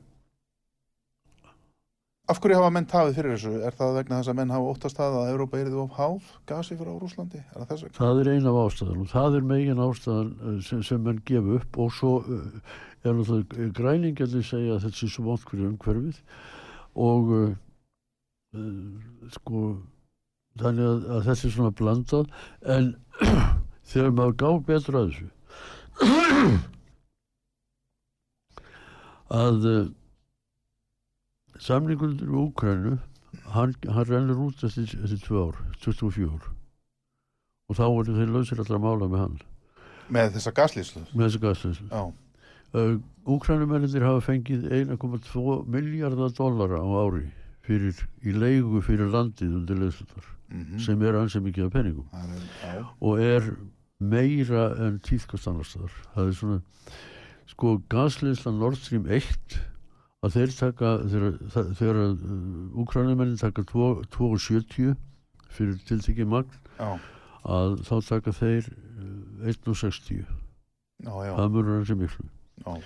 [2.26, 3.52] af hverju hafa menn tafið fyrir þessu?
[3.68, 6.30] Er það vegna þess að menn hafa óttast það að Európa er þið of háð
[6.50, 10.32] gasi frá Rúslandi er það það er ein af ástæðan og það er megin ástæðan
[10.40, 11.80] uh, sem, sem menn gefa upp.
[11.84, 12.46] Og svo uh,
[13.04, 16.22] er náttúrulega græningjarnir segja að þetta sé svo vant fyrir umhverfið.
[17.06, 17.52] Og uh,
[18.56, 19.66] uh, sko
[20.60, 22.26] þannig að, að þetta er svona blandað
[22.76, 22.84] en
[23.90, 25.28] þegar maður gá betur að þessu
[29.42, 29.86] að uh,
[31.58, 32.94] samningundur í Úkrænu
[33.54, 36.30] hann, hann rennur út eftir tvö ár 24
[37.66, 39.38] og þá voru þeir lausir allra mála með hann.
[40.14, 41.02] Með þessa gaslýslu?
[41.10, 42.04] Með þessi gasleyslu já,
[42.78, 42.94] uh,
[43.26, 47.26] Úkrænumennir hafa fengið 1,2 miljardar dollara á ári
[47.66, 49.82] fyrir, í leigu fyrir landið undir
[50.50, 50.78] leðslutar Mhm.
[50.80, 51.72] sem er ansið mikið af
[52.62, 53.56] já, og er
[54.00, 55.92] meira en tíðkast annars staðar.
[56.14, 56.62] Það er svona,
[57.46, 59.60] sko, gasleysla Nord Stream 1
[60.22, 61.38] að þeir taka, þegar,
[61.74, 64.96] þegar uh, úkrænumennin taka 2 2,70
[65.48, 66.98] fyrir tiltekið magn, já,
[67.46, 70.26] að þá taka þeir uh, 1,60.
[71.04, 72.28] já, já, Það mörgur hans miklu.
[72.66, 72.82] já,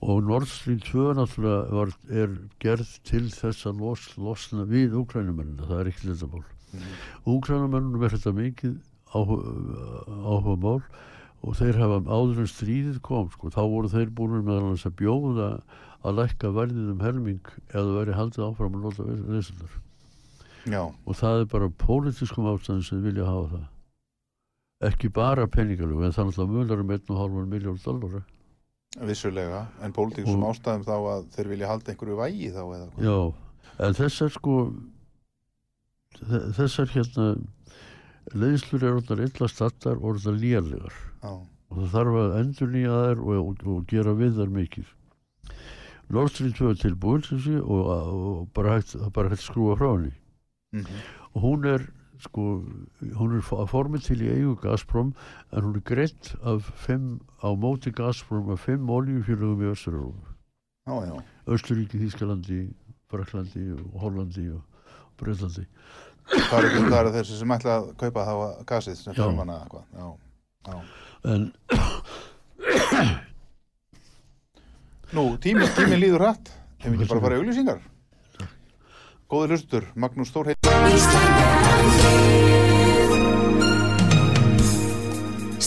[0.00, 2.28] Og Nord Stream 2 náttúrulega var, er
[2.62, 6.44] gerð til þess að los, losna við úkrænumennina, það er ekki þetta mál.
[7.28, 8.76] Úkrænumennunum er þetta mikið
[9.14, 10.82] áhuga, mál
[11.46, 14.96] og þeir hafa áður en stríðið kom sko, þá voru þeir búin meðal þess að
[15.00, 15.48] bjóða
[16.04, 19.76] að lækka verðið um helming eða veri haldið áfram að nota reysundar
[21.06, 23.62] og það er bara pólitískum ástæðin sem vilja hafa það.
[24.88, 28.20] Ekki bara peningalög en það náttúrulega munar um 1,5 miljón dollara.
[29.08, 33.06] Vissulega, en pólitíkusum Og- ástæðum þá að þeir vilja halda einhverju vægi þá eða hvað?
[33.08, 33.16] Já,
[33.86, 34.76] en þessar sko þe-
[36.58, 37.26] þessar hérna
[38.34, 40.94] leiðslur eru orðnar illa stattar og orðnar lélegar.
[41.22, 41.32] Já,
[41.68, 44.94] og það þarf að endur nýja þær og, og, og gera við þær mikið.
[46.08, 50.14] Nord Stream 2 er tilbúin sé og, og bara hægt, bara hægt skrúa frá henni.
[50.72, 51.00] Mhm,
[51.34, 51.84] og hún er
[52.20, 52.44] sko,
[53.16, 55.12] hún er að formi til í eigu Gazprom
[55.52, 59.70] en hún er greitt af fimm, á móti Gazprom af fimm oljufélögum í
[61.48, 62.62] Östuríki, Þískalandi,
[63.12, 64.64] Fraklandi og Hollandi og
[65.20, 65.64] Breitlandi.
[66.28, 68.32] það eru, það eru þessi sem ætla að kaupa þá
[68.68, 70.06] gasið sem þarf hana eitthvað, já,
[70.68, 70.78] já.
[71.28, 71.52] En
[75.08, 76.50] Nú, tími, tími líður hratt,
[76.82, 77.78] hefum ekki bara að fara í auglýsingar?
[79.28, 81.68] Góði hlustur, Magnús Þór heit.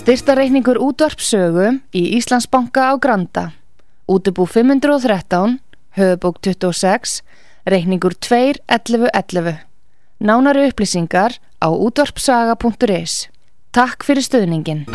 [0.02, 3.52] Styrtareikningur útvarpsögu í Íslandsbanka á Granda.
[4.10, 5.60] Útubú 513,
[5.98, 7.22] höfubók 26,
[7.66, 9.58] reikningur 2.11.11.
[10.22, 13.30] Nánari upplýsingar á útvarpsaga.is.
[13.72, 14.86] Takk fyrir stöðningin.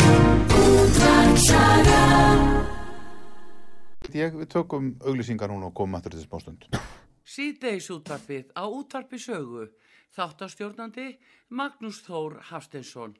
[4.17, 6.69] Ég, við tökum auglýsingar núna og komum aftur til þess bástund.
[7.27, 9.67] Síðdeis útvarpið á útvarpi sögu.
[10.17, 11.19] Þáttastjórnandi
[11.53, 13.17] Magnús Þór Hafsteinsson.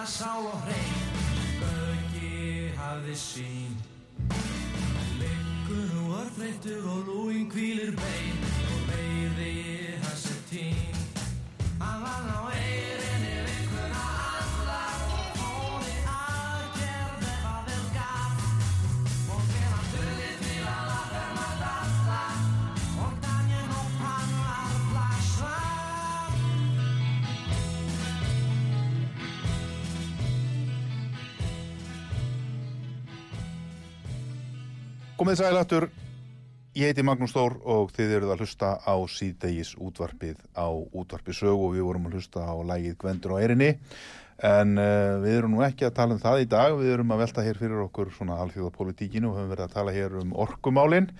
[0.00, 1.00] Gæða sál og hrein.
[1.60, 3.72] Gauki hafði sín
[5.20, 6.99] Liggur nú örþreyttur og
[35.20, 35.84] Komið sælættur,
[36.80, 41.66] ég heiti Magnús Þór og þið eruð að hlusta á síðdegis útvarpið á útvarpið sögu
[41.66, 43.68] og við vorum að hlusta á lægið Gvendur á Eirinni
[44.48, 47.20] en uh, við erum nú ekki að tala um það í dag, við erum að
[47.26, 51.12] velta hér fyrir okkur svona alþjóðapolitíkinu og höfum verið að tala hér um orkumálin.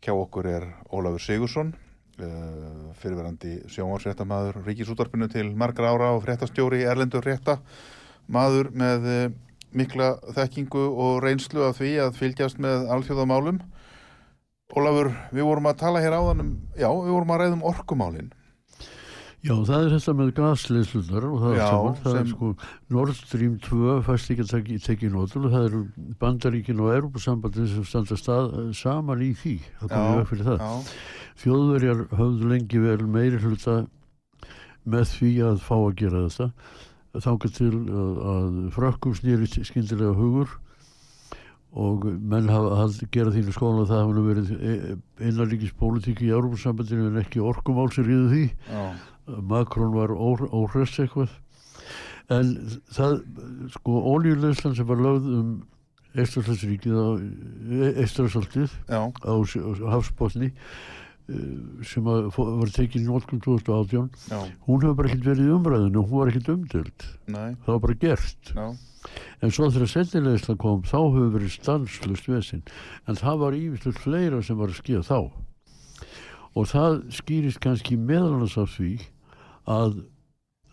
[0.00, 7.28] Hjá okkur er Ólafur Sigursson uh, fyrirverandi sjónvarsréttamaður ríkisútvarpinu til margra ára og fréttastjóri Erlendur
[7.28, 7.60] Rétta
[8.32, 9.26] maður með uh,
[9.76, 13.60] mikla þekkingu og reynslu af því að fylgjast með alþjóðamálum.
[14.76, 18.32] Ólafur, við vorum að tala hér áðan um, já, við vorum að ræða um orkumálin.
[19.46, 22.48] Já, það er þetta með gasleyslunar og það er Já, saman, það er sko
[22.96, 25.82] Nord Stream 2 fæst ekki að taki, teki nótul og það eru
[26.22, 29.54] Bandaríkin og Europasambandin sem standa stað, saman í því.
[29.82, 30.64] Það komið veg fyrir það.
[30.64, 30.98] Já,
[31.44, 33.76] Þjóðverjar höfðu lengi vel meiri hluta
[34.86, 36.50] með því að fá að gera þetta
[37.24, 40.54] þáka til að, að frökkum snýri skyndilega hugur
[41.76, 44.52] og menn hafa að gera þínu skóla að það hafa nú verið
[45.28, 48.44] innanríkis pólitík í Europasambandinu en ekki orkumál sem ríðu því.
[48.70, 48.84] Já,
[49.50, 51.32] Makrón var óhress eitthvað.
[52.32, 52.54] En
[52.96, 53.18] það
[53.76, 55.50] sko ólíuleyslan sem var lögð um
[56.16, 57.06] Eistræslandsríkið á
[58.00, 60.48] Eistræsaltið já, á, s- á hafsbótni
[61.86, 66.20] sem að var tekin í nótkun 2018 já, hún hefur bara ekkert verið umræðinu hún
[66.20, 68.52] var ekkert umdöld, nei, það var bara gert.
[68.54, 68.66] Já,
[69.42, 72.62] en svo þegar setnilegisla kom þá hefur verið stanslust vesinn.
[73.10, 75.18] En það var ívislega fleira sem var að skýja þá.
[76.56, 78.92] Og það skýrist kannski meðalans af því
[79.66, 79.98] að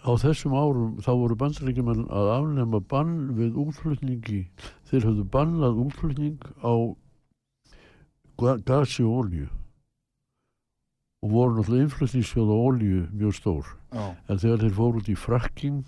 [0.04, 4.44] á þessum árum þá voru bandarækjumenn að afnema bann við útflutningi.
[4.92, 6.74] Þeir höfðu bannað útflutning á
[8.38, 9.50] ga- gasi og olju
[11.24, 13.66] og voru náttúrulega innflutningssjóð á olju mjög stór.
[13.94, 15.84] Já, en þegar þeir fóru út í frakking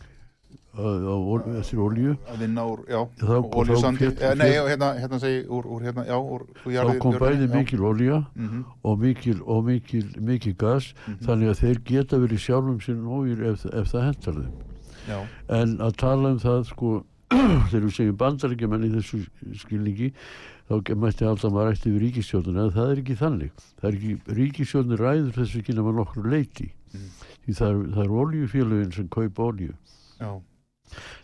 [1.59, 2.15] eftir olju
[3.15, 3.49] Þá-
[4.21, 5.19] eh, hérna, hérna
[5.83, 6.03] hérna,
[6.99, 12.17] kom bæði mikil olja Mhm, og mikil, og mikil, mikil gas þannig að þeir geta
[12.17, 14.51] verið sjálfum sér nógir ef, ef það hentar þeim.
[15.07, 15.19] Já,
[15.49, 17.03] en að tala um það sko
[17.69, 19.21] þegar við segjum bandarækjumenn í þessu
[19.61, 20.11] skilningi
[20.65, 23.51] þá mætti alltaf maður ætti við ríkistjóðuna en það er ekki þannig.
[23.81, 27.07] Það er ekki, ríkistjóðin ræður þessu ekki nema nokkru leiti Mm.
[27.43, 29.73] því það er, er oljufélögin sem kaupa olju
[30.21, 30.29] já,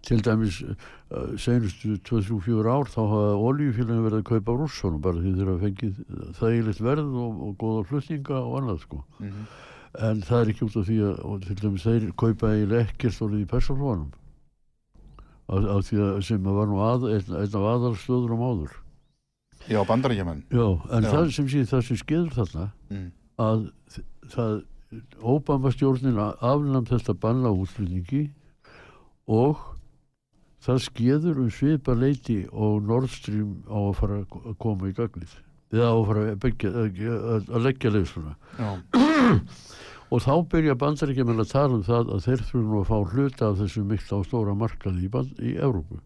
[0.04, 5.32] til dæmis uh, senustu 2-3-4 ár þá hafa oljufélagin verið að kaupa rússónum bara því
[5.38, 6.02] þeir hafa fengið
[6.42, 9.00] þægilegt verð og, og góða flutninga og annað sko.
[9.22, 9.46] Mhm,
[10.10, 13.46] en það er ekki út af því að til dæmis þeir kaupa eiginlega ekkert orðið
[13.46, 14.12] í persónlónum
[15.52, 18.78] af, því að sem var nú að, einn, einn af aðalstöður um áður.
[19.70, 21.12] Já, bandaríkjaman, já, en Já.
[21.12, 23.10] það sem sé það sem skeður þarna mm,
[23.46, 23.68] að
[24.34, 24.56] það
[25.24, 28.26] Obama stjórnin afnam þetta banna útflutningi
[29.32, 29.62] og
[30.66, 35.38] það skeður um svipa leiti og Nord Stream á að fara að koma í gagnið.
[35.72, 38.70] Eða á að fara að, byggja, að, að, leggja leysluna já,
[40.12, 43.48] og þá byrja bandaríkjaman að tala um það að þeir þurfum nú að fá hluta
[43.48, 45.12] af þessu mikla og stóra markaði í,
[45.48, 46.02] í Evrópu.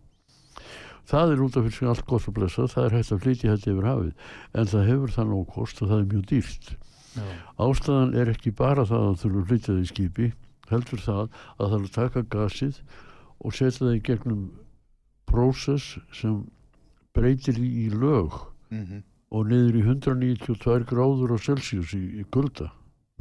[1.09, 3.55] Það er út af fyrir sig allt gott að blessa það er hægt að flytja
[3.55, 4.29] þetta yfir hafið
[4.61, 6.69] en það hefur það nóg kost og það er mjög dýrt.
[7.15, 7.25] Já,
[7.65, 10.29] ástæðan er ekki bara það að þurfa að flytja það í skipi
[10.69, 12.79] heldur það að það er að taka gasið
[13.39, 14.45] og setja það í gegnum
[15.29, 16.39] prósess sem
[17.15, 18.33] breytir í lög
[18.73, 19.03] mhm,
[19.33, 22.71] og niður í 192 gráður á Celsius í, í kulda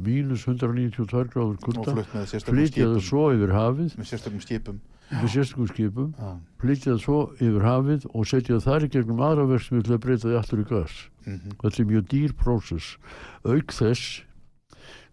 [0.01, 2.03] mínus 192 gráður kulda.
[2.43, 3.95] Flytja það svo yfir hafið.
[3.95, 4.79] Með sérstökum skipum,
[5.11, 6.13] með sérstökum skipum.
[6.19, 6.31] Já,
[6.61, 10.03] flytja það svo yfir hafið og setja það þar í gegnum aðra verksmið til að
[10.05, 10.95] breyta því aftur í gas.
[11.25, 12.97] Mhm, þetta er mjög dýr prósess.
[13.45, 14.21] Auk þess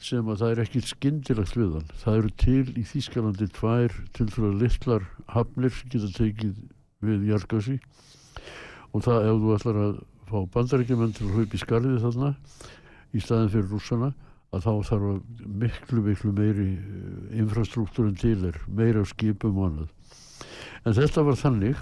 [0.02, 1.90] sem að það er ekkit skyndilegt við hann.
[2.02, 6.56] Það eru til í Þýskalandi tvær til fyrir litlar hafnir sem geta tekið
[7.06, 7.78] við jargasi
[8.92, 9.94] og það ef þú ætlar að
[10.26, 12.32] fá bandarækjumenn til að hlaupa í skarðið þarna
[13.12, 14.10] í staðin fyrir rússana
[14.52, 15.06] að þá þarf
[15.62, 19.90] miklu miklu meiri eh, infrastruktúrin til er meira skipum og annað.
[20.84, 21.80] En þetta var þannig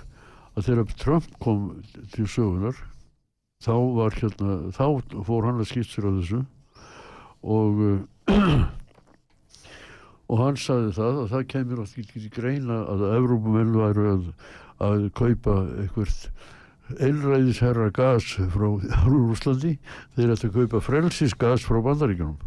[0.55, 1.67] að þegar Trump kom
[2.15, 2.79] til sögunar
[3.65, 4.85] þá var hérna þá
[5.27, 6.41] fór hann að skýrt sér á þessu
[7.41, 7.99] og uh,
[10.31, 14.25] og hann sagði það að það kemur átt ekki greina að Evrópumenn væru að,
[14.87, 15.53] að kaupa
[15.83, 16.15] eitthvað
[16.99, 18.67] einræðisherra gas frá
[19.07, 19.77] Rúslandi
[20.17, 22.41] þeir ættu að kaupa frelsisgas frá bandaríkjunum.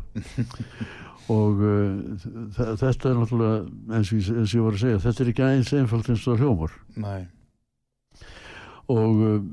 [1.32, 2.26] Og uh,
[2.58, 3.62] þetta er náttúrulega
[3.96, 6.42] eins og, eins og ég var að segja þetta er ekki aðeins einfalt eins og
[6.42, 6.74] hljómar.
[7.00, 7.22] Nei,
[8.92, 9.44] og uh,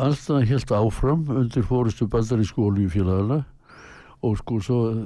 [0.00, 3.44] alltaf helt áfram undir fórustu bandarísku oljufélagana
[4.24, 5.02] og sko svo uh,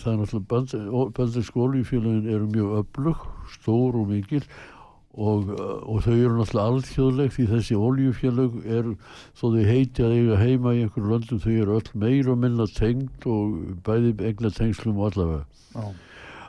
[0.00, 4.46] það er náttúrulega bandarísku oljufélagin eru mjög öflug, stór og mikil
[5.12, 8.88] og, uh, og þau eru náttúrulega alþjóðleg því þessi oljufélag er
[9.36, 12.66] þó þau heiti að eiga heima í einhverju löndum þau eru öll meira og minna
[12.72, 15.44] tengd og bæði egna tengslum og allavega.
[15.76, 15.84] Já,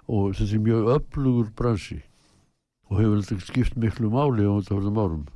[0.08, 2.00] og þetta er mjög öflugur bransi
[2.90, 5.28] og hefur þetta skipt miklu máli á þetta verðum árum.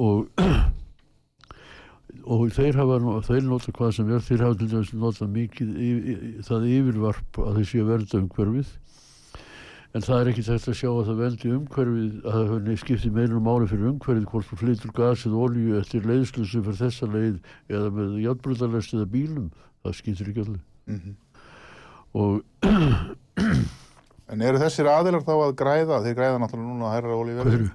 [0.00, 0.28] Og
[2.34, 5.90] og þeir hafa þeir nota hvað sem er þeir hafa til dæmis nota mikið y,
[5.90, 6.14] y,
[6.46, 8.72] það yfirvarp að séu verða umhverfið
[9.90, 13.10] en það er ekki þetta að sjá að það vendi umhverfið að það henni skipti
[13.14, 17.08] meira máli fyrir umhverfið hvort þú flytur gas eða olju eftir leiðslu sem fyrir þessa
[17.10, 17.40] leið
[17.74, 19.50] eða með játbröðarlest eða bílum
[19.82, 21.12] það skiptir ekki allir Mhm.
[22.14, 22.42] og
[24.30, 27.70] En eru þessir aðilar þá að græða, þeir græða náttúrulega núna að herra eru?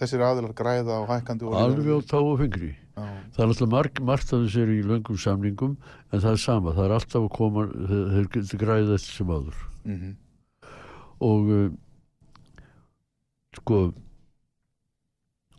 [0.00, 2.74] Þessir aðilar græða á hækkandi alveg á tá og fingri.
[2.94, 3.04] Já,
[3.34, 5.76] það er alltaf marg, margt að þessu er í löngum samningum
[6.12, 9.32] en það er sama, það er alltaf að koma þeir, þeir getur græða eftir sem
[9.32, 10.12] áður mhm,
[11.22, 11.68] og uh,
[13.58, 13.84] sko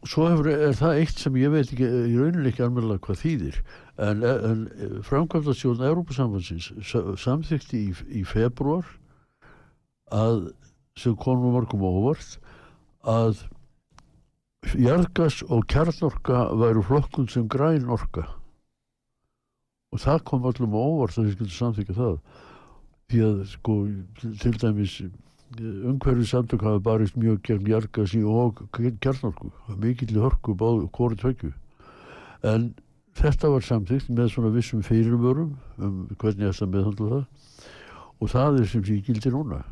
[0.06, 3.58] svo hefur, er það eitt sem ég veit ekki í rauninni ekki almennilega hvað þýðir.
[4.06, 4.62] En, en
[5.08, 6.70] framkvæmdastjórn Európa-sambandsins
[7.22, 7.92] samþykti í,
[8.22, 8.88] í februar
[10.14, 10.50] að
[11.00, 12.38] sem konum margum óvart
[13.10, 13.42] að
[14.80, 18.28] jarðgas og kjarnorka væru flokkun sem græn orka.
[19.94, 22.16] Og það kom allum á óvart að þið skildu samþykja það.
[23.06, 23.76] Því að sko
[24.42, 24.96] til dæmis
[25.62, 28.64] umhverfið samtök hafa barist mjög gegn jargasi og
[29.04, 29.52] kjarnorku.
[29.82, 31.54] Mikill hörku báðu hvori tvekju
[32.46, 32.74] en
[33.18, 37.24] þetta var samþygt með svona vissum fyrirvörum um hvernig þetta meðhandla það.
[38.22, 39.64] Og það er sem sé gildi núna.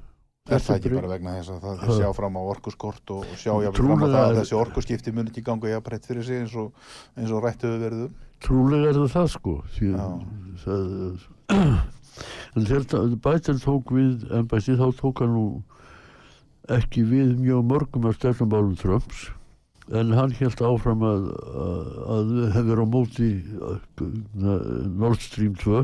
[0.51, 3.37] Er það ekki bara vegna þess að það þeir sjá fram á orkuskort og, og
[3.39, 6.41] sjá jafnvel fram á það að er- þessi orkuskipti muni ekki ganga jafnbreytt fyrir sig
[6.41, 6.73] eins og,
[7.15, 8.17] eins og rættu við verðum?
[8.43, 10.17] trúlega er það það sko því það,
[12.55, 15.45] en þegar Bæten tók við embætti þá tók hann nú
[16.73, 19.25] ekki við mjög mörgum af stefnumálum Trumps
[19.91, 21.25] en hann held áfram að,
[21.63, 23.81] að, að hefur á móti uh,
[24.39, 25.83] Nord Stream 2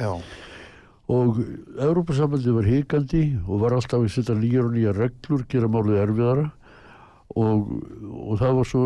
[0.00, 0.14] Já,
[1.10, 1.40] og
[1.82, 6.44] Európa-sambandi var hikandi og var alltaf að setja nýjar og nýjar reglur, gera málið erfiðara.
[7.40, 7.72] Og,
[8.10, 8.84] og það var svo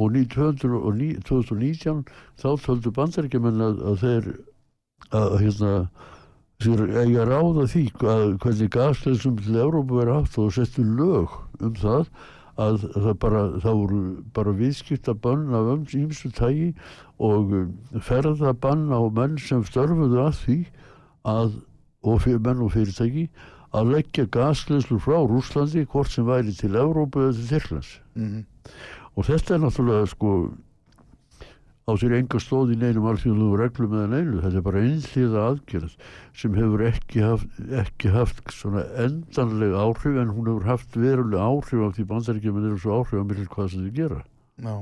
[0.00, 2.04] og ní- 200 og ní- 2019
[2.38, 4.28] þá töldu bandaríkjumenn að, að þeir
[5.16, 5.74] að hérna
[6.60, 12.10] að ráða því að hvernig gasleysum til Európa verið haft og settu lög um það
[12.60, 14.00] að það bara, það voru
[14.36, 16.74] bara viðskipta bann af öms ímsu tægi
[17.18, 17.54] og
[18.04, 20.58] ferða bann á menn sem störfuðu að því
[21.30, 21.56] að,
[22.04, 23.28] og fyrir menn og fyrirtæki
[23.76, 27.92] að leggja gasleyslu frá Rúslandi hvort sem væri til Európa eða til Tyrklands.
[28.14, 28.44] Mhm,
[29.16, 30.32] og þetta er náttúrulega sko
[31.90, 35.92] á sér enga stóð í neinum alþjóðlegu reglum eða neinu, þetta er bara einhliða aðgerð
[36.38, 37.50] sem hefur ekki haft,
[37.82, 42.78] ekki haft svona endanlega áhrif en hún hefur haft verulega áhrif af því bandaríkjum eru
[42.78, 44.20] svo áhrif að millir hvað sem þau gera.
[44.60, 44.74] Já,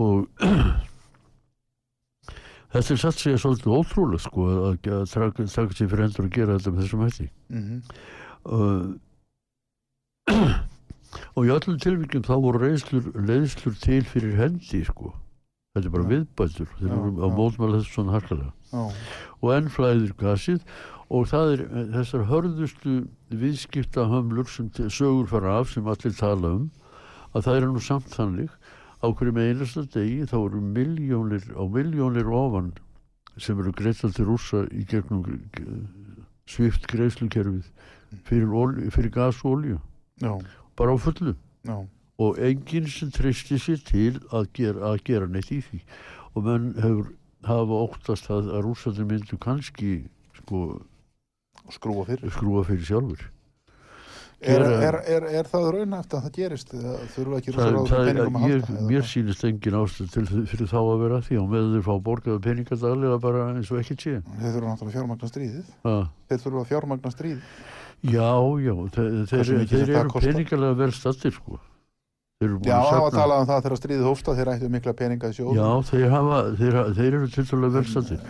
[0.00, 0.16] og
[2.74, 4.58] þetta er satt segja svolítið ótrúlega sko að,
[4.98, 7.26] að taka, sér fyrir endur að gera þetta með þessum hætti.
[7.54, 7.78] Mhm,
[8.50, 8.86] uh,
[11.36, 15.08] og í öllum tilvíkjum þá voru reyslur, reyslur til fyrir hendi sko
[15.74, 16.10] þetta er bara Já.
[16.10, 17.34] viðbætur þeir að já.
[17.36, 18.52] mótmæla þessu svona harkalega.
[19.40, 20.64] Og enn flæðir gasið
[21.10, 22.94] og það er eh, þessar hörðustu
[23.30, 26.64] viðskipta hömlur sem sögur fara af sem allir tala um
[27.34, 28.50] að það er nú samt þannig
[29.00, 32.72] á hverju með einasta degi þá eru miljónir á miljónir ofan
[33.40, 35.70] sem eru greiðtal til rússa í gegnum eh,
[36.50, 37.70] svift greiðslukerfið
[38.26, 39.78] fyrir, olíu- fyrir gas og olju
[40.76, 41.36] bara á fullu.
[41.62, 41.78] Já,
[42.20, 45.80] og enginn sem treysti sér til að gera, að gera neitt í því
[46.34, 47.10] og menn hefur
[47.48, 49.92] hafa óttast að, að rússandi myndu kannski
[50.36, 50.64] sko,
[51.72, 52.32] skrúa fyrir.
[52.36, 53.28] skrúa fyrir sjálfur
[54.40, 56.70] Er, er, er, er það raunæft að það gerist?
[57.12, 58.76] Þurfa ekki það, peningum að ég, halda?
[58.78, 61.90] eða mér sýnist engin ástæð til fyrir þá að vera því og með þeir fá
[62.06, 65.74] borgaða peningar daglega bara eins og ekki sé Þeir þurfa náttúrulega að fjármagna stríðið.
[66.30, 67.52] Þeir þurfa að fjármagna stríðið.
[68.00, 68.30] já,
[68.64, 71.60] já, þeir, þeir, þeir eru peningarlega vel stattir sko
[72.40, 75.28] Já, að það var talað um það þegar stríðið hófst að þeir ættu mikla peninga
[75.28, 75.58] í sjóðum.
[75.58, 78.20] Já, þeir, hafa, þeir, þeir eru tiltalega velstattir.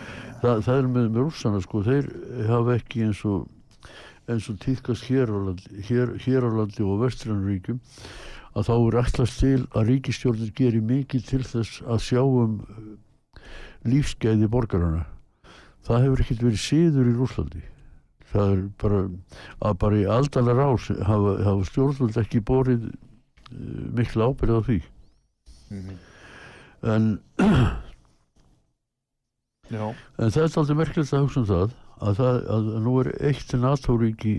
[0.41, 2.09] Þa, það er með, með rússana sko, þeir
[2.49, 3.45] hafa ekki eins og
[4.27, 7.79] eins og tíðkast hér á landi, hér, hér á landi og vestranríkjum
[8.51, 12.89] að þá er ætlast til að ríkistjórnir gerir mikið til þess að sjá um uh,
[13.87, 15.05] lífsgæði borgarana.
[15.87, 17.63] Það hefur ekkert verið síður í Rúslandi.
[18.31, 18.99] Það er bara
[19.63, 22.91] að bara í aldalar ás hafa, hafa stjórnvöld ekki borið
[23.51, 24.79] uh, mikla ábyrð á því.
[25.71, 25.99] Mhm.
[26.81, 27.11] En
[29.71, 29.85] Já,
[30.19, 33.53] En það er aldrei merkilegt að hugsa um það að, það, að nú er eitt
[33.55, 34.33] NATO-ríki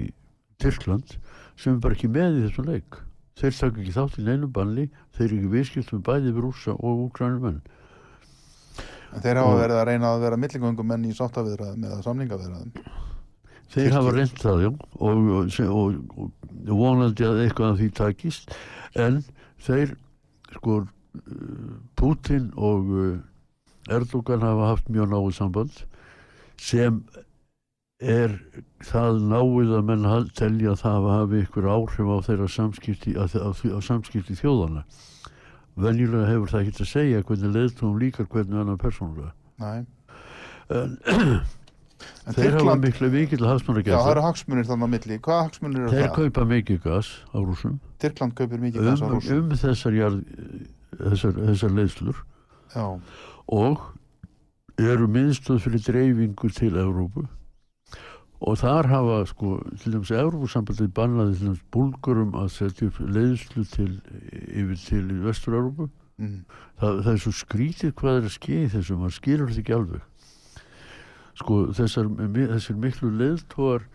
[0.61, 1.15] Tyrkland
[1.57, 2.99] sem er bara ekki með í þessum leik.
[3.41, 6.75] Þeir taka ekki þátt í neinu banni, þeir eru ekki viðskipt með bæði við rússa
[6.77, 7.63] og úkrænumenn.
[9.13, 12.73] en þeir hafa verið að reyna að vera millingöngum menn í sáttaviðraðum eða samningaviðraðum.
[13.73, 14.12] Þeir hafa
[14.61, 14.70] já,
[15.01, 16.33] og, og, og,
[16.68, 18.57] og vonandi að eitthvað af því takist,
[19.01, 19.23] en
[19.64, 19.95] þeir,
[20.59, 20.83] sko,
[21.97, 25.83] Putin og uh, Erdogan hafa haft mjög náðu samband
[26.61, 27.01] sem
[28.03, 28.35] er
[28.83, 33.51] það náið að menn telja að það hafi ykkur áhrif á þeirra samskipti, á, á,
[33.53, 34.85] á samskipti þjóðana.
[35.79, 39.33] Venjulega hefur það ekki að segja hvernig leiðtóum líkar hvernig annar persónulega.
[39.62, 39.85] Nei.
[40.73, 40.99] En
[42.22, 45.18] En þeir hafa Tyrkland, miklu mikill hagsmunni já, það eru hagsmunir þannig á milli.
[45.18, 46.14] Hvaða hagsmunir eru Þeir það?
[46.18, 49.40] kaupa mikið gas á rúsum Tyrkland kaupir mikið um, gas á rússum.
[49.40, 50.20] um þessar, jarð,
[51.00, 52.22] þessar, þessar leiðslur
[52.72, 52.86] Já,
[53.53, 53.86] og
[54.80, 57.26] eru miðstöð fyrir dreifingu til Evrópu
[58.42, 63.66] og þar hafa sko til dæmis Evrópusambandið bannaði til dæmis búlgurum að setja upp leiðslu
[63.70, 63.90] til
[64.30, 66.40] yfir til Vestur-Evrópu mm.
[66.80, 70.09] það, það er svo skrítið hvað er að skeið þessu, maður skilur þetta ekki alveg
[71.41, 73.87] sko þessar, þessir miklu leiðtóar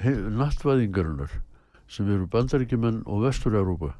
[0.00, 1.32] nattvæðingarinnar
[1.90, 3.94] sem eru bandaríkjumenn og Vestur-Evrópa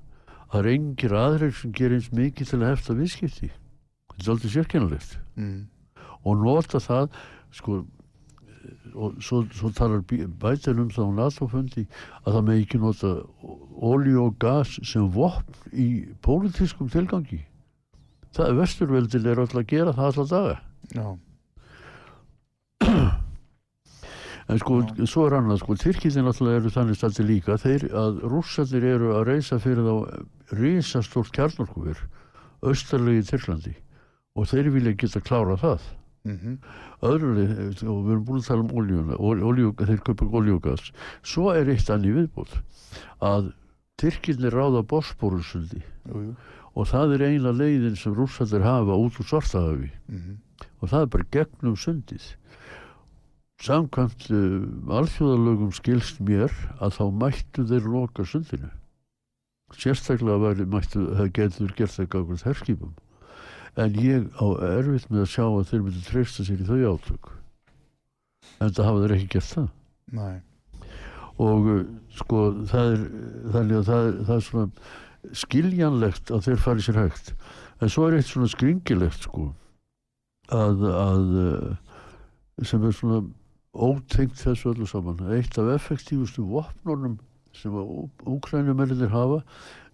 [0.50, 3.50] það er engir aðrir sem gerir eins mikið til að hefta viðskipti.
[4.10, 5.66] Þetta er aldrei sérkennalegt Mm.
[6.24, 7.08] og nota það
[7.54, 7.84] sko
[8.94, 11.86] og svo, svo talar bætir um það á NATO-fundi
[12.26, 13.12] að það með ekki nota
[13.80, 15.86] olíu og gas sem vopn í
[16.20, 17.40] pólitískum tilgangi.
[18.34, 20.60] Það er vesturveldin er alltaf að gera það alltaf daga.
[20.94, 21.06] Já,
[24.50, 28.86] en sko, svo er annað sko, Tyrkisinn alltaf eru þannig standi líka þeir að rússarnir
[28.94, 32.02] eru að reysa fyrir þá risastórt kjarnorkuver
[32.66, 33.74] austarlegi Tyrklandi
[34.38, 35.88] og þeir vilja geta klára það.
[36.28, 36.58] Mm
[37.00, 40.90] öðruleg, og við erum búin að tala um oljuna, oljú, þeir köpa oljú og gas
[41.24, 42.58] svo er eitt annið viðbútt
[43.24, 43.54] að
[43.96, 44.82] Tyrkirnir ráða
[46.12, 46.34] jú.
[46.74, 49.90] og það er eina leiðin sem rússaldir hafa út úr svartahafi.
[50.08, 50.38] Mm
[50.80, 52.26] og það er bara gegnum sundið
[53.60, 58.70] samkvæmt uh, alþjóðalögum skilst mér að þá mættu þeir loka sundinu.
[59.76, 62.94] Sérstaklega væri mættu, það getur gert það gagvart herskipum.
[63.78, 67.30] En ég á erfitt með að sjá að þeir myndu treysta sér í þau átök.
[68.58, 69.68] En það hafa þeir ekki gert það.
[70.10, 70.40] Nei.
[71.40, 71.84] og uh,
[72.18, 73.02] sko það er
[73.54, 77.30] þannig að það það er svona skiljanlegt að þeir fari sér hægt.
[77.80, 79.50] En svo er eitt svona skringilegt sko
[80.50, 81.30] að, að
[82.66, 83.20] sem er svona
[83.74, 87.18] ótengt þessu öllu saman eitt af effektífustu vopnunum
[87.54, 89.40] sem að úkrænumennir hafa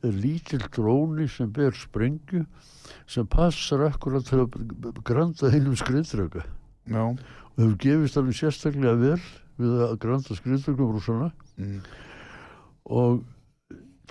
[0.05, 2.45] er lítill dróni sem ber sprengju
[3.07, 6.45] sem passar akkurat til að granda einum skriðdraga
[6.87, 7.03] Já.
[7.03, 7.19] og
[7.59, 9.21] hefur gefist alveg sérstaklega vel
[9.57, 11.81] við að granda skriðdragum rússana Mm.
[12.93, 13.23] og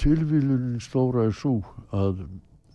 [0.02, 1.60] tilvílunin stóra er svo
[1.94, 2.24] að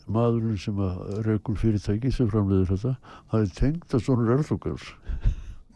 [0.06, 2.92] maðurinn sem að rekur fyrirtæki sem framleiðir þetta
[3.34, 4.92] er tengt að svona erðugars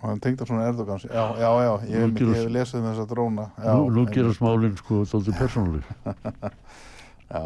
[0.05, 1.07] Og hann tengd á svona Erdogans.
[1.09, 1.71] Já, já, já.
[1.89, 3.47] Ég, hef- hef lesið þessa dróna.
[3.57, 4.13] Já, nú, nú einmitt.
[4.19, 5.85] gerast málinn sko dálítið persónuleg
[7.35, 7.41] Já,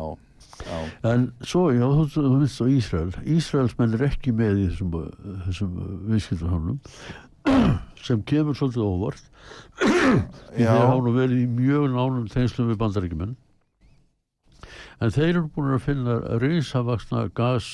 [0.67, 0.79] já.
[1.13, 4.97] en svo, já, þú, veist á Ísrael Ísraelsmenn er ekki með í þessum,
[5.47, 5.77] þessum
[6.11, 6.81] viðskiptahamlum
[8.09, 9.23] sem kemur svolítið óvart
[10.51, 10.75] því Já.
[10.75, 13.37] þeir nú verið í mjög nánum tengslum við bandaríkjumenn
[14.99, 17.71] en þeir eru búin að finna risavaksna gas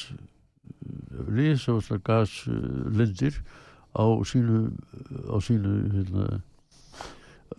[1.32, 3.40] risavaksna gaslindir
[3.94, 4.64] á sínu
[5.30, 6.26] á sínu hérna,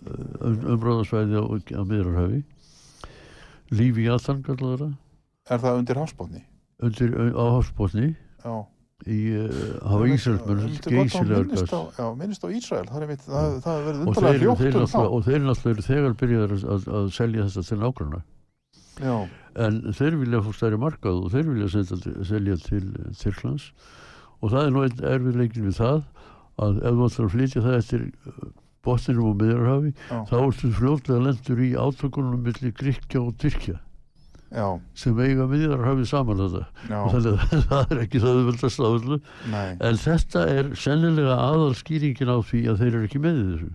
[0.06, 1.44] um, umráðasvæði á,
[1.80, 2.44] á miðrarhafi
[3.74, 4.94] lífi jatan kallar það.
[5.50, 6.46] Er það undir hafsbótni?
[6.84, 8.56] undir á hafsbótni Já.
[9.08, 9.20] í
[9.86, 10.10] hafa að
[10.92, 11.46] geysilegar
[11.96, 12.88] já, minnist á Ísrael.
[12.90, 15.02] Það er það, það er verið undarlega hljótt um þá.
[15.06, 18.24] og þeir náttúrulega eru þegar byrjaðar að, að, selja þetta til
[18.96, 19.16] Já,
[19.60, 21.86] en þeir vilja fór stærri markað og þeir vilja
[22.24, 22.86] selja til
[23.20, 23.72] Tyrklands.
[24.44, 26.04] Og það er nú einn erfiðleikin við það
[26.62, 28.06] að ef þú ætlar að flytja það eftir
[28.86, 29.94] botninum og miðarhafi
[30.30, 33.80] þá ertu fljótlega lendur í átökunum millir Gríkja og Tyrkja
[34.56, 39.22] já, sem eiga miðarhafi saman þetta og þannig að það er ekki það auðvöldast aföldu
[39.52, 39.72] nei.
[39.80, 43.74] en þetta er sennilega aðal skýringin á því að þeir eru ekki með þessu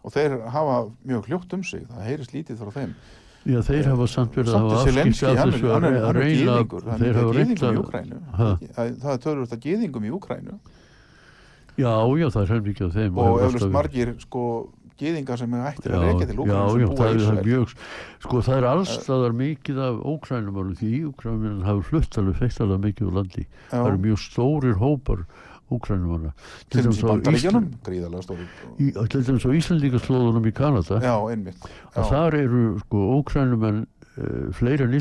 [0.00, 1.82] Og þeir hafa mjög hljótt um sig.
[1.88, 2.92] Það heyrist lítið frá þeim.
[3.48, 5.84] Já, þeir hafa samt verið að hafa lenski, af þessu að
[6.16, 6.56] reyna
[7.00, 7.64] þeir hafa reynt.
[8.36, 8.50] Ha?
[8.76, 10.56] Það er törfust að gýðingum í Úkrænu.
[11.80, 14.44] Já, já, það er helmikið af þeim Og hefur eflust margir, sko,
[15.00, 17.38] gýðingar sem er ættir að Já, reykja til já, Úkrænu já, búa það er, það
[17.40, 17.76] er mjög
[18.24, 23.08] sko það er allstaðar mikið af ókrænumálum því ókrænumálum hafa flutt alveg feitt alveg mikið
[23.08, 23.46] úr landi.
[23.70, 25.24] Það eru Já, mjög stórir hópar
[25.70, 26.32] ókrænumála
[26.70, 28.46] til dæmis í bandaríkjunum, Ísland, stóri.
[28.82, 29.02] í, á
[30.56, 30.98] Kanada.
[31.04, 31.70] Já, einmitt.
[31.94, 34.98] að Já, þar eru sko ókrænumenn uh, fleiri en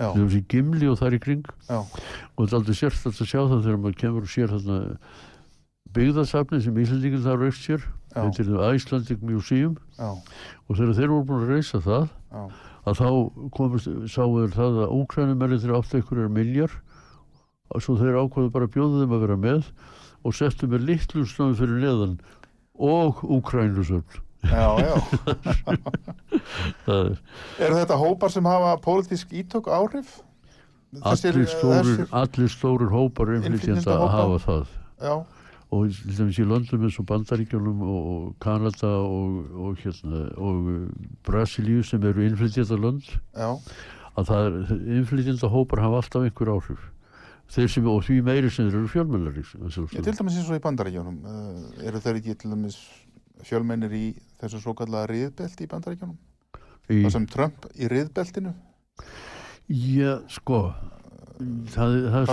[0.00, 1.44] Til dæmis í Gimli og þar í kring.
[1.68, 4.78] Já, og þetta er aldrei sérstætt að sjá það þegar maður kemur og sér þarna
[5.96, 7.84] byggðasafni sem Íslandíkar þar reist sér.
[8.14, 9.76] Þetta er það Icelandic Museum.
[9.98, 12.08] Já, og þegar þeir voru búin að reisa það
[12.88, 13.08] að þá
[13.56, 16.76] komist, þeir það að ókrænumennir þeir áttu einhverjar miljar
[17.70, 19.68] og svo þeir ákvaðu bara að bjóða þeim að vera með
[20.24, 22.16] og settu með litlu snöðum fyrir neðan
[22.80, 24.94] og Úkrænusöfn Já, já.
[26.88, 27.16] er
[27.60, 30.20] Eru þetta hópar sem hafa pólitísk ítök áhrif?
[30.90, 34.10] Þessir- allir stórir, þessir- allir stórir hópar Innflytjendahópar.
[34.10, 34.66] hafa það
[35.00, 35.14] Já,
[35.70, 40.88] og til dæmis í löndum eins og Bandaríkjunum og, og Kanada og, og, hérna, og
[41.24, 43.52] Brasilíu sem eru innflytjanda lönd já,
[44.18, 46.88] að það er, innflytjanda hópar hafa alltaf einhver áhrif
[47.50, 50.64] þeir sem, og því meiri sem þeir eru fjölmennari ég til dæmis eins og í
[50.66, 52.80] bandaríkjónum uh, eru þeir ekki til dæmis
[53.46, 54.04] fjölmennir í
[54.40, 56.16] þessu svo kallaða riðbelti í bandaríkjónum?
[56.90, 58.54] í, Það sem Trump í riðbeltinu?
[59.70, 60.60] Já, sko
[61.70, 62.30] það, það er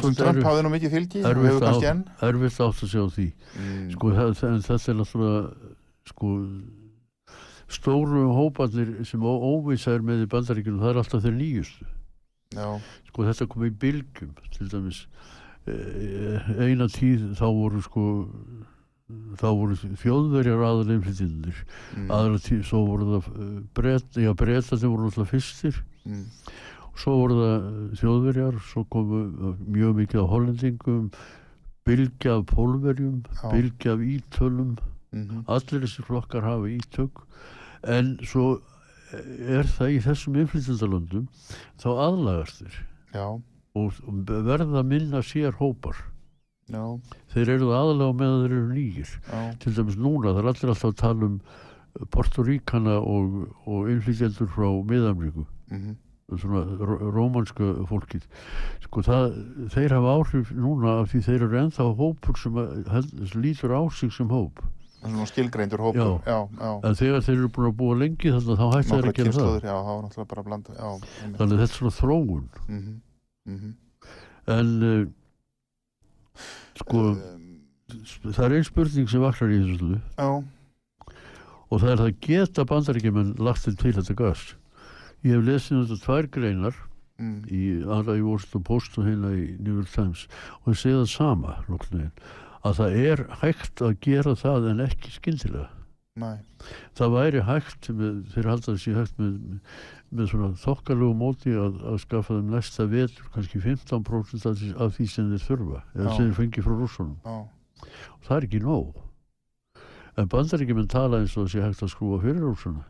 [2.28, 3.28] erfitt átt að sjá því.
[3.60, 5.42] Mm, sko þetta er náttúrulega
[6.08, 6.32] sko
[7.68, 11.88] stóru hóparnir sem ó- óvissa er með í bandaríkjunum það er alltaf þeir nýjustu.
[12.56, 12.68] Já,
[13.10, 15.02] sko þetta kom í bylgjum til dæmis
[15.68, 18.04] eh, eina tíð þá voru sko
[19.08, 21.60] þá voru þjóðverjar aðal einflýtjendur
[21.96, 23.28] mm, aðra tíð svo voru það
[23.78, 25.78] breyta, já breyta sem voru alltaf fyrstir.
[26.04, 26.26] Mm,
[27.00, 31.06] svo voru það eh, þjóðverjar svo komu eh, mjög mikið af hollendingum
[31.88, 33.46] bylgja af pólverjum Já.
[33.54, 34.76] bylgja af ítölum.
[35.16, 37.24] Mm, allir þessi flokkar hafa ítök.
[37.88, 38.58] En svo
[39.16, 41.30] er það í þessum innflytjandalöndum
[41.80, 42.78] þá aðlagast þeir.
[43.16, 43.28] Já,
[43.78, 46.04] og verða minna sér hópar
[46.68, 46.84] já,
[47.34, 49.14] þeir eru aðalega með að þeir eru nýjir
[49.64, 51.40] til dæmis núna, það er allir alltaf að tala um
[52.14, 55.96] Porturíkana og, og innflytjendur frá Miðamríku mm,
[56.38, 58.26] svona ró- rómanska fólkið.
[58.84, 59.38] Sko það,
[59.74, 63.08] þeir hafa áhrif núna af því þeir eru ennþá hópur sem að,
[63.40, 64.62] lítur á sig sem hóp.
[65.00, 66.20] Svona skilgreindur hópur.
[66.28, 66.38] Já.
[66.60, 69.18] já, en þegar þeir eru búin að búa lengi þannig að þá hætta þeir að
[69.22, 69.54] gera það.
[69.58, 70.78] já, það var náttúrulega bara að blanda
[71.38, 72.48] þannig þetta er svona þróun.
[72.68, 72.96] Mhm,
[73.56, 73.76] mhm.
[74.58, 75.08] en uh,
[76.84, 77.48] sko Um,
[78.34, 80.28] það er einn spurning sem vaknar í þessu stöðu já,
[81.68, 84.44] og það er það geta bandaríkjumenn lagt þeim til þetta gas.
[85.26, 86.76] Ég hef lesið þetta tvær greinar
[87.20, 90.28] mm, í aðra í Washington Post og hérna í New York Times.
[90.64, 92.36] Og ég segi það sama nokkurn veginn
[92.68, 95.68] að það er hægt að gera það en ekki skyndilega.
[96.18, 96.32] Næ,
[96.98, 99.36] það væri hægt með, þeir halda þessi hægt með,
[100.12, 105.32] með svona þokkalegu móti að, að skaffa þeim næsta vetur kannski 15% af því, sem
[105.34, 107.18] þeir þurfa eða sem þeir fengi frá rússunum.
[107.26, 109.02] Já, og það er ekki nóg.
[110.18, 112.86] En bandaríkjumenn tala eins og sé hægt að skrúa fyrir rússuna.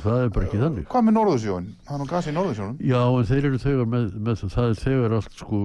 [0.00, 0.86] Það er bara ekki þannig.
[0.88, 1.66] hvað með Norðursjón?
[1.84, 2.76] það er nú gas í Norðursjónum.
[2.80, 4.52] Já en þeir eru þegar með, með það.
[4.54, 5.60] Það er þegar allt sko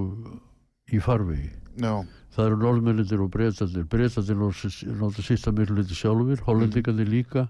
[0.89, 1.51] í farvegi.
[1.79, 1.93] Já,
[2.35, 7.45] það eru norðmennir og breytandir breytandir náttúrulega sýsta miklu liti sjálfur hollendingarnir líka.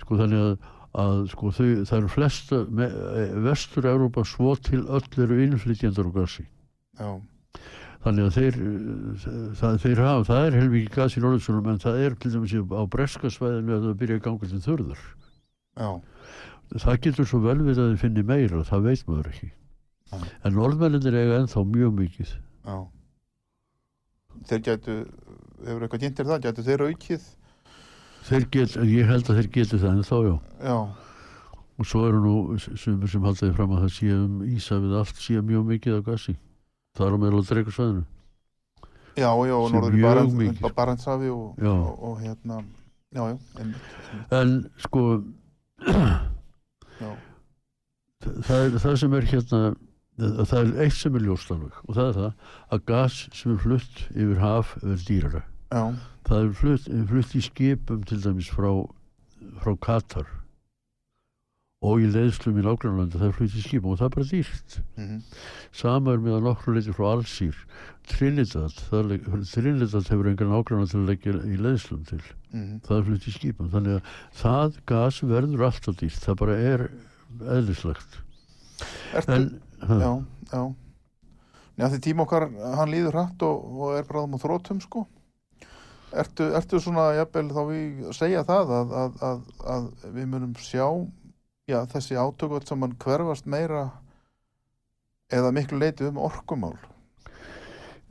[0.00, 0.68] Sko þannig að,
[0.98, 6.46] að sko þau, það eru flesta eh, vestur-Európa svo til öll eru innflytjandar og gasi
[6.98, 7.10] já,
[8.02, 8.58] þannig að þeir
[9.60, 12.82] það, þeir hafa, það er helmikið gas í norðursunum en það er til dæmis á
[12.96, 15.06] breskasvæðinu að það byrja að ganga til þurðar
[15.78, 15.90] já,
[16.78, 19.50] það getur svo vel við að þið finni meira það veit maður ekki.
[20.10, 20.30] Nei.
[20.42, 22.32] en norðmenninir eiga ennþá mjög mikið.
[22.66, 22.78] Já.
[24.50, 24.96] Þeir gætu
[25.66, 27.28] hefur eitthvað kynntir það, gætu þeir aukið
[28.28, 30.34] þeir get, ég held að þeir geti það ennþá já.
[30.60, 30.76] Já,
[31.80, 35.40] og svo eru nú sumur sem haldaði fram að það sé um Ísafið allt sé
[35.40, 36.36] mjög mikið af gassi
[36.98, 38.04] það er á meðal dreikusvæðinu
[39.16, 40.50] já, já, og norður í.
[40.76, 42.60] Barentshafi og, og, og hérna
[43.14, 45.04] já, já, einmitt en sko
[47.00, 47.10] já,
[48.20, 49.62] það er það sem er hérna
[50.20, 53.62] það er eitt sem er ljóst alveg og það er það að gas sem er
[53.62, 55.42] flutt yfir haf er dýrara.
[55.70, 55.82] Já,
[56.30, 58.70] það er flutt, flutt í skipum til dæmis frá,
[59.62, 60.28] frá Katar
[61.80, 64.74] og í leiðslum í nágrannlandi það er flutt í skipum og það er bara dýrt.
[65.00, 65.20] Mhm,
[65.80, 67.62] sama er með að nokkru leiti frá Allsýr
[68.10, 69.14] Trinidad, það
[69.48, 72.20] Trinidad hefur engan til að leggja í leiðslum til.
[72.52, 74.12] Mhm, það er flutt í skipum þannig að
[74.42, 76.86] það gas verður alltaf dýrt það bara er
[77.56, 78.20] eðlislegt.
[79.14, 79.48] Ertu en
[79.80, 80.12] já,
[80.52, 80.62] já.
[81.80, 85.06] Því tíma okkar, hann líður hratt og, og er bráðum á þrótum, sko.
[86.10, 89.42] Ertu, ertu svona, jafnvel, þá við segja það að, að, að,
[89.74, 89.84] að
[90.16, 90.86] við munum sjá,
[91.70, 93.84] já, þessi átökvöld sem hann hverfast meira
[95.30, 96.74] eða miklu leiti um orkumál.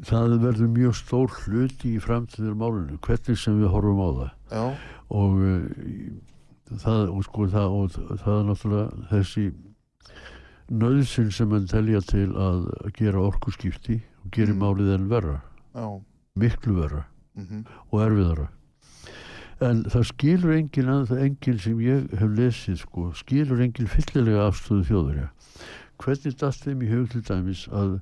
[0.07, 4.63] það verður mjög stór hluti í framtíður málinu hvernig sem við horfum á það Já,
[5.11, 9.43] og uh, það og sko það og það er náttúrulega þessi
[10.69, 14.63] nöðsinn sem mann telja til að gera orkuskipti og gerir Mm.
[14.63, 15.41] málið enn verra
[15.75, 15.87] já,
[16.39, 17.03] miklu verra
[17.39, 18.47] mhm, og erfiðara
[19.59, 24.47] en það skilur engin að það engin sem ég hef lesið sko, skilur engin fyllilega
[24.47, 25.27] afstöðu þjóðurja
[25.99, 27.95] hvernig dast þeim í hug til dæmis að,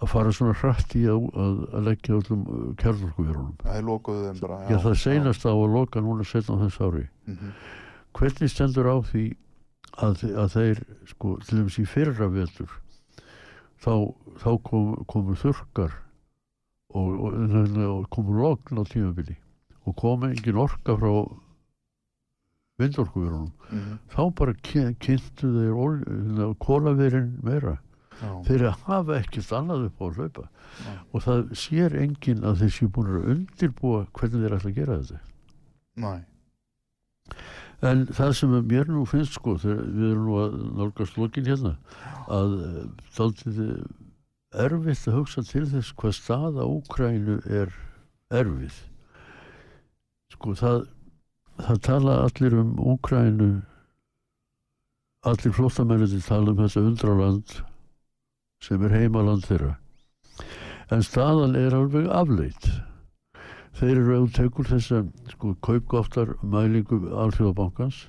[0.00, 2.44] að fara svona hratt í að, að, að leggja öllum
[2.80, 3.56] kjarnorkuverunum.
[4.40, 4.70] Það.
[4.70, 7.08] Já, það seinast á að loka núna setna þess ári.
[7.28, 7.56] Mhm.
[8.14, 9.24] Hvernig stendur á því
[10.06, 10.80] að, að þeir,
[11.10, 12.78] sko, til dæmis í fyrra vetur,
[13.82, 13.92] þá,
[14.40, 15.98] þá kom, komu þurkar
[16.94, 19.36] og, og, og, og komu logn á tímabili
[19.84, 21.10] og kom engin orka frá
[22.80, 23.50] vindorkuverunum.
[23.70, 23.98] Mhm.
[24.10, 27.78] Þá bara ky- kynntu þeir ol- kólaverin meira.
[28.20, 28.30] Já.
[28.46, 30.44] Þeir hafa ekkert annað upp á að hlaupa
[30.84, 30.92] Já.
[31.12, 34.98] og það sér enginn að þeir séu búin að undirbúa hvernig þeir ætla að gera
[35.02, 35.20] þetta.
[35.96, 36.12] Næ.
[37.82, 41.74] En það sem mér nú finnst sko, þegar við erum nú að nálgast lokin hérna,
[42.30, 42.54] að
[43.18, 43.58] þáttið
[44.64, 47.72] erfitt að hugsa til þess hvað staða Úkrænu er
[48.34, 48.76] erfið.
[50.34, 50.80] Sko það,
[51.60, 53.50] það tala allir um Úkrænu,
[55.24, 57.58] allir flottamennir tala um þetta undraland
[58.64, 59.74] sem er heimaland þeirra.
[60.92, 62.68] En staðan er alveg afleitt
[63.74, 65.00] þeir eru að tekur þessa
[65.32, 68.04] sko, kaupgóftar mælingu alþjóðabankans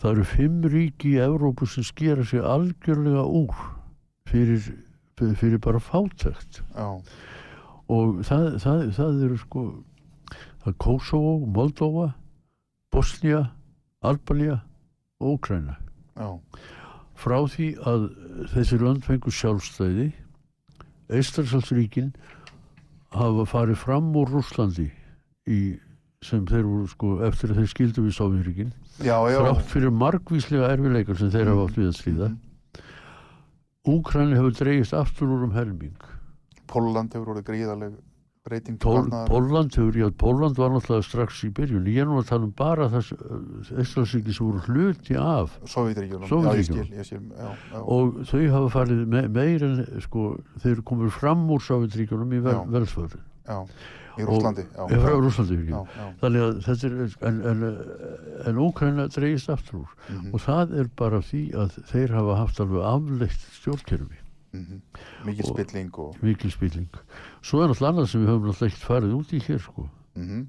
[0.00, 3.54] það eru fimm ríki í Evrópu sem skera sig algjörlega úr
[4.30, 4.66] fyrir,
[5.18, 6.88] fyrir bara fátækt Já.
[7.88, 9.64] og það, það, það eru sko
[10.80, 12.12] Kosovo, Moldova
[12.92, 13.50] Bosnia,
[14.02, 14.60] Albania
[15.20, 15.76] og Ukraina
[16.16, 16.38] Já.
[17.14, 18.08] frá því að
[18.54, 20.12] þessi lönd fengur sjálfstæði
[21.12, 22.14] Eistarsalsríkin
[23.14, 24.88] hafa farið fram úr Rúslandi
[25.46, 25.76] í,
[26.24, 28.16] sem þeir voru sko eftir að þeir skildu við
[29.28, 29.38] já.
[29.42, 32.30] þrátt fyrir margvíslega erfileikar sem þeir hafa átt við að stríða
[33.84, 35.96] Úkræni hefur dreigist aftur úr um helming
[36.70, 37.96] Pólland hefur orðið gríðaleg
[38.44, 39.06] breyting Pól.
[39.28, 42.52] Pólland hefur, já, Pólland var náttúrulega strax í byrjun ég er nú að tala um
[42.56, 43.14] bara þess
[43.72, 45.54] Eistarsalsríki sem voru hluti af
[47.32, 47.80] já.
[47.80, 50.26] og þau hafa farið me meir en sko,
[50.64, 52.64] þeir komur fram úr Sovjetríkjunum í vel, Já.
[52.76, 53.58] velsföru já.
[54.14, 54.84] Í Rússlandi, já.
[55.18, 56.04] Rúslandi Já, já.
[56.20, 57.62] þannig að þetta er en, en,
[58.50, 59.94] en Úkraina dreigist aftur úr.
[60.08, 64.20] Mhm, og það er bara því að þeir hafa haft alveg afleitt stjórnkerfi.
[64.54, 64.82] Mhm.
[65.26, 66.18] Mikil Og- spilling og...
[66.22, 66.88] mikil spilling.
[67.42, 69.88] Svo er náttúrulega annað sem við höfum náttúrulega ekkert farið út í hér sko.
[70.14, 70.44] Mhm,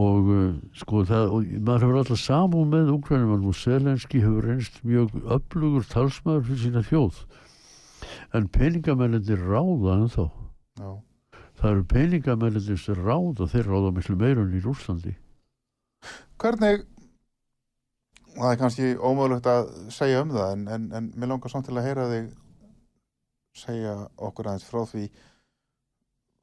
[0.00, 4.80] og uh, sko það og maður hefur alltaf samúð með Úkrænum og Selenski hefur reynst
[4.86, 7.20] mjög öflugur talsmaður fyrir sína þjóð.
[8.38, 10.22] En peningamennir ráða en þá
[10.80, 10.90] Já.
[11.60, 15.16] Það eru peningamennir sem ráða þeir ráða miklu meira en í Rúslandi
[16.40, 16.86] Hvernig,
[18.32, 21.76] það er kannski ómögulegt að segja um það en, en, en mér langar samt til
[21.76, 22.30] að heyra þig
[23.60, 25.08] segja okkur aðeins frá því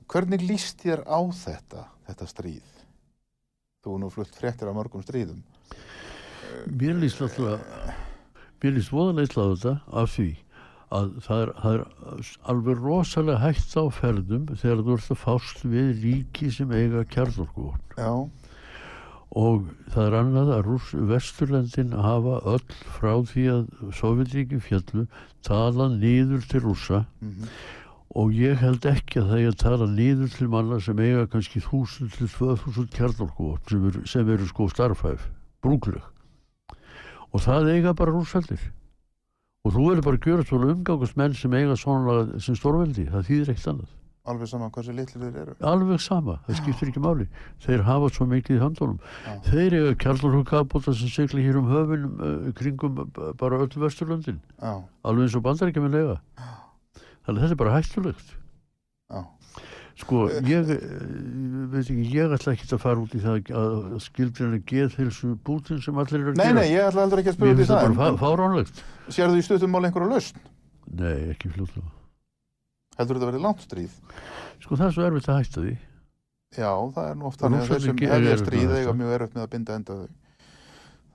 [0.08, 2.74] hvernig líst þér á þetta, þetta stríð?
[3.84, 5.42] Þú er nú flutt fréttir af mörgum stríðum.
[6.68, 7.64] mér líst alltaf
[8.62, 10.30] mér líst voðalega illa á þetta af því
[10.96, 15.64] að það er, það er alveg rosalega hægt á ferðum þegar þú ert að fást
[15.68, 17.98] við ríki sem eiga kjarnorkuvopn.
[19.38, 22.64] Og það er annað að Rúss, Vesturlendin hafa öll
[22.96, 23.66] frá því að
[24.00, 25.04] Sovjetríki fjallu
[25.44, 27.02] tala niður til rússa.
[27.20, 27.50] Mhm,
[28.18, 31.60] og ég held ekki að það er að tala niður til manna sem eiga kannski
[31.60, 35.28] 1000 til 2000 kjarnorkuvopn sem, eru- sem eru sko starfhæf,
[35.62, 36.02] brúkleg
[37.36, 38.64] og það eiga bara rússaldir
[39.68, 43.28] og þú verður bara að gjöra svona umgangast menn sem eiga svona sem stórveldi, það
[43.30, 43.94] þýðir eitt annað.
[44.28, 45.54] Alveg saman hversu litlir þeir eru.
[45.64, 47.28] alveg sama, það skiptir ekki máli.
[47.64, 48.98] Þeir hafa svo mikið í höndunum.
[49.24, 49.36] Já.
[49.48, 54.42] þeir eiga kjarnorkukabóta sem segla hér um höfun uh, kringum uh, bara öll Vesturlöndin.
[54.60, 56.18] Alveg eins og bandarækjum er lega
[57.28, 58.36] þannig að þetta er bara hættulegt.
[59.08, 59.20] Já,
[59.98, 60.82] Sko, ég, eh,
[61.74, 65.98] veit ekki, ég ætla ekki að fara út í það að skildrina geðhilsu bútin sem
[65.98, 66.60] allir eru að Nei, gera.
[66.60, 67.96] nei, ég ætla heldur ekki að spyrja Mér út í finnst það það.
[67.98, 68.82] bara en- fá- fáránlegt.
[69.08, 70.38] en Sérðu í stuttum mál einhverja lausn?
[70.94, 71.90] Nei, ekki fljóðlega.
[73.00, 73.96] Heldur þetta verið langt stríð?
[74.62, 75.74] Sko, það er svo erfitt að hætta því.
[76.58, 79.34] Já, það er nú oft þannig að þeir sem hefja stríð það, eiga mjög erfitt
[79.36, 80.08] með að binda enda þau.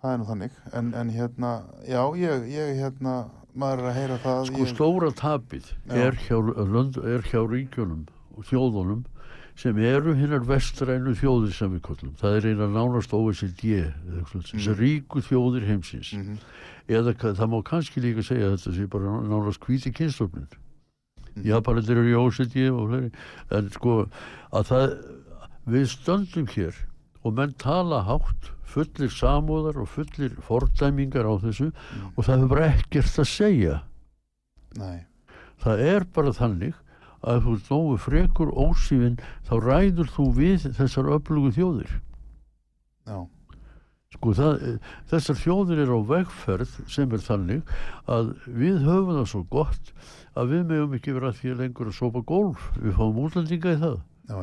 [0.02, 0.50] Það er nú þannig.
[0.74, 1.50] En, en hérna,
[1.86, 3.14] já, ég, ég hérna,
[3.54, 4.42] maður er að heyra það.
[4.50, 6.36] Sko, ég, stóra tapið er hjá,
[7.06, 8.04] er hjá ríkjunum
[8.48, 9.04] þjóðunum
[9.54, 12.14] sem eru hinnar vestrænu þjóðir sem við kollum.
[12.16, 16.12] Það er eina nánast OECD, eða þessar ríku þjóðir heimsins.
[16.16, 16.38] Mhm,
[16.88, 20.48] Eða ka- það má kannski líka segja að þetta sé bara nánast hvíti kynstofnin.
[21.36, 21.44] Mhm.
[21.46, 23.12] Japanir eru í OECD og fleiri.
[23.50, 24.08] En sko
[24.52, 25.04] að það,
[25.68, 26.74] við stöndum hér
[27.24, 32.12] og menn tala hátt, fullir samúðar og fullir fordæmingar á þessu Mhm.
[32.16, 33.82] og það hefur bara ekkert að segja.
[34.76, 35.04] Nei,
[35.62, 36.74] Það er bara þannig
[37.22, 41.94] að þú nógu frekur ósífin þá ræður þú við þessar öflugu þjóðir
[43.06, 43.18] já,
[44.12, 44.64] Sko það,
[45.08, 47.70] þessar þjóðir eru á vegferð sem er þannig
[48.12, 49.92] að við höfum það svo gott
[50.38, 52.66] að við meðum ekki vera því lengur að sopa gólf.
[52.80, 53.96] Við fáum útlendinga í það.
[54.28, 54.36] já,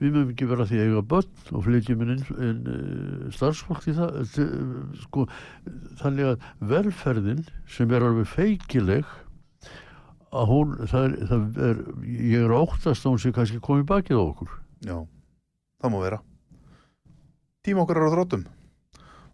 [0.00, 3.96] Við meðum ekki vera því að eiga börn og flytjum inn, inn uh, starfsfólk í
[3.96, 4.20] það.
[4.22, 5.26] Uh, Sko,
[6.02, 9.16] þannig að velferðin sem er alveg feikileg
[10.36, 11.82] að hún, það er, það er,
[12.16, 14.52] ég er óttast að hún sé kannski komið bakið á okkur.
[14.86, 14.96] já,
[15.82, 16.20] það má vera.
[17.66, 18.46] Tíma okkar er á þróttum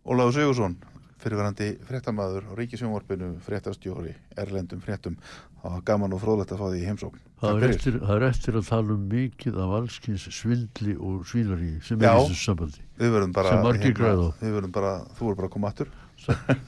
[0.08, 0.78] Ólaður Sigursson
[1.22, 5.16] fyrirverandi fréttamaður á Ríkisjónvarpinu fréttastjóri, erlendum fréttum.
[5.62, 7.20] Það var gaman og fróðlegt að fá því í heimsókn.
[7.42, 11.70] Það er, eftir, það er eftir að tala um mikið af allskins svindli og svínari
[11.86, 12.10] sem Já.
[12.10, 12.82] er í þessu sambandi.
[12.98, 15.92] Við verðum bara Sem margir græða verðum bara, þú verður bara að koma aftur.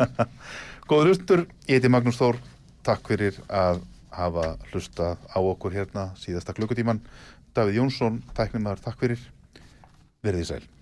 [0.91, 2.39] Góður hlustur, ég heiti Magnús Þór.
[2.87, 3.83] Takk fyrir að
[4.19, 7.03] hafa hlustað á okkur hérna síðasta klukkutíman
[7.55, 9.21] Davíð Jónsson, tæknumæður, takk fyrir.
[10.27, 10.74] Verðið sæl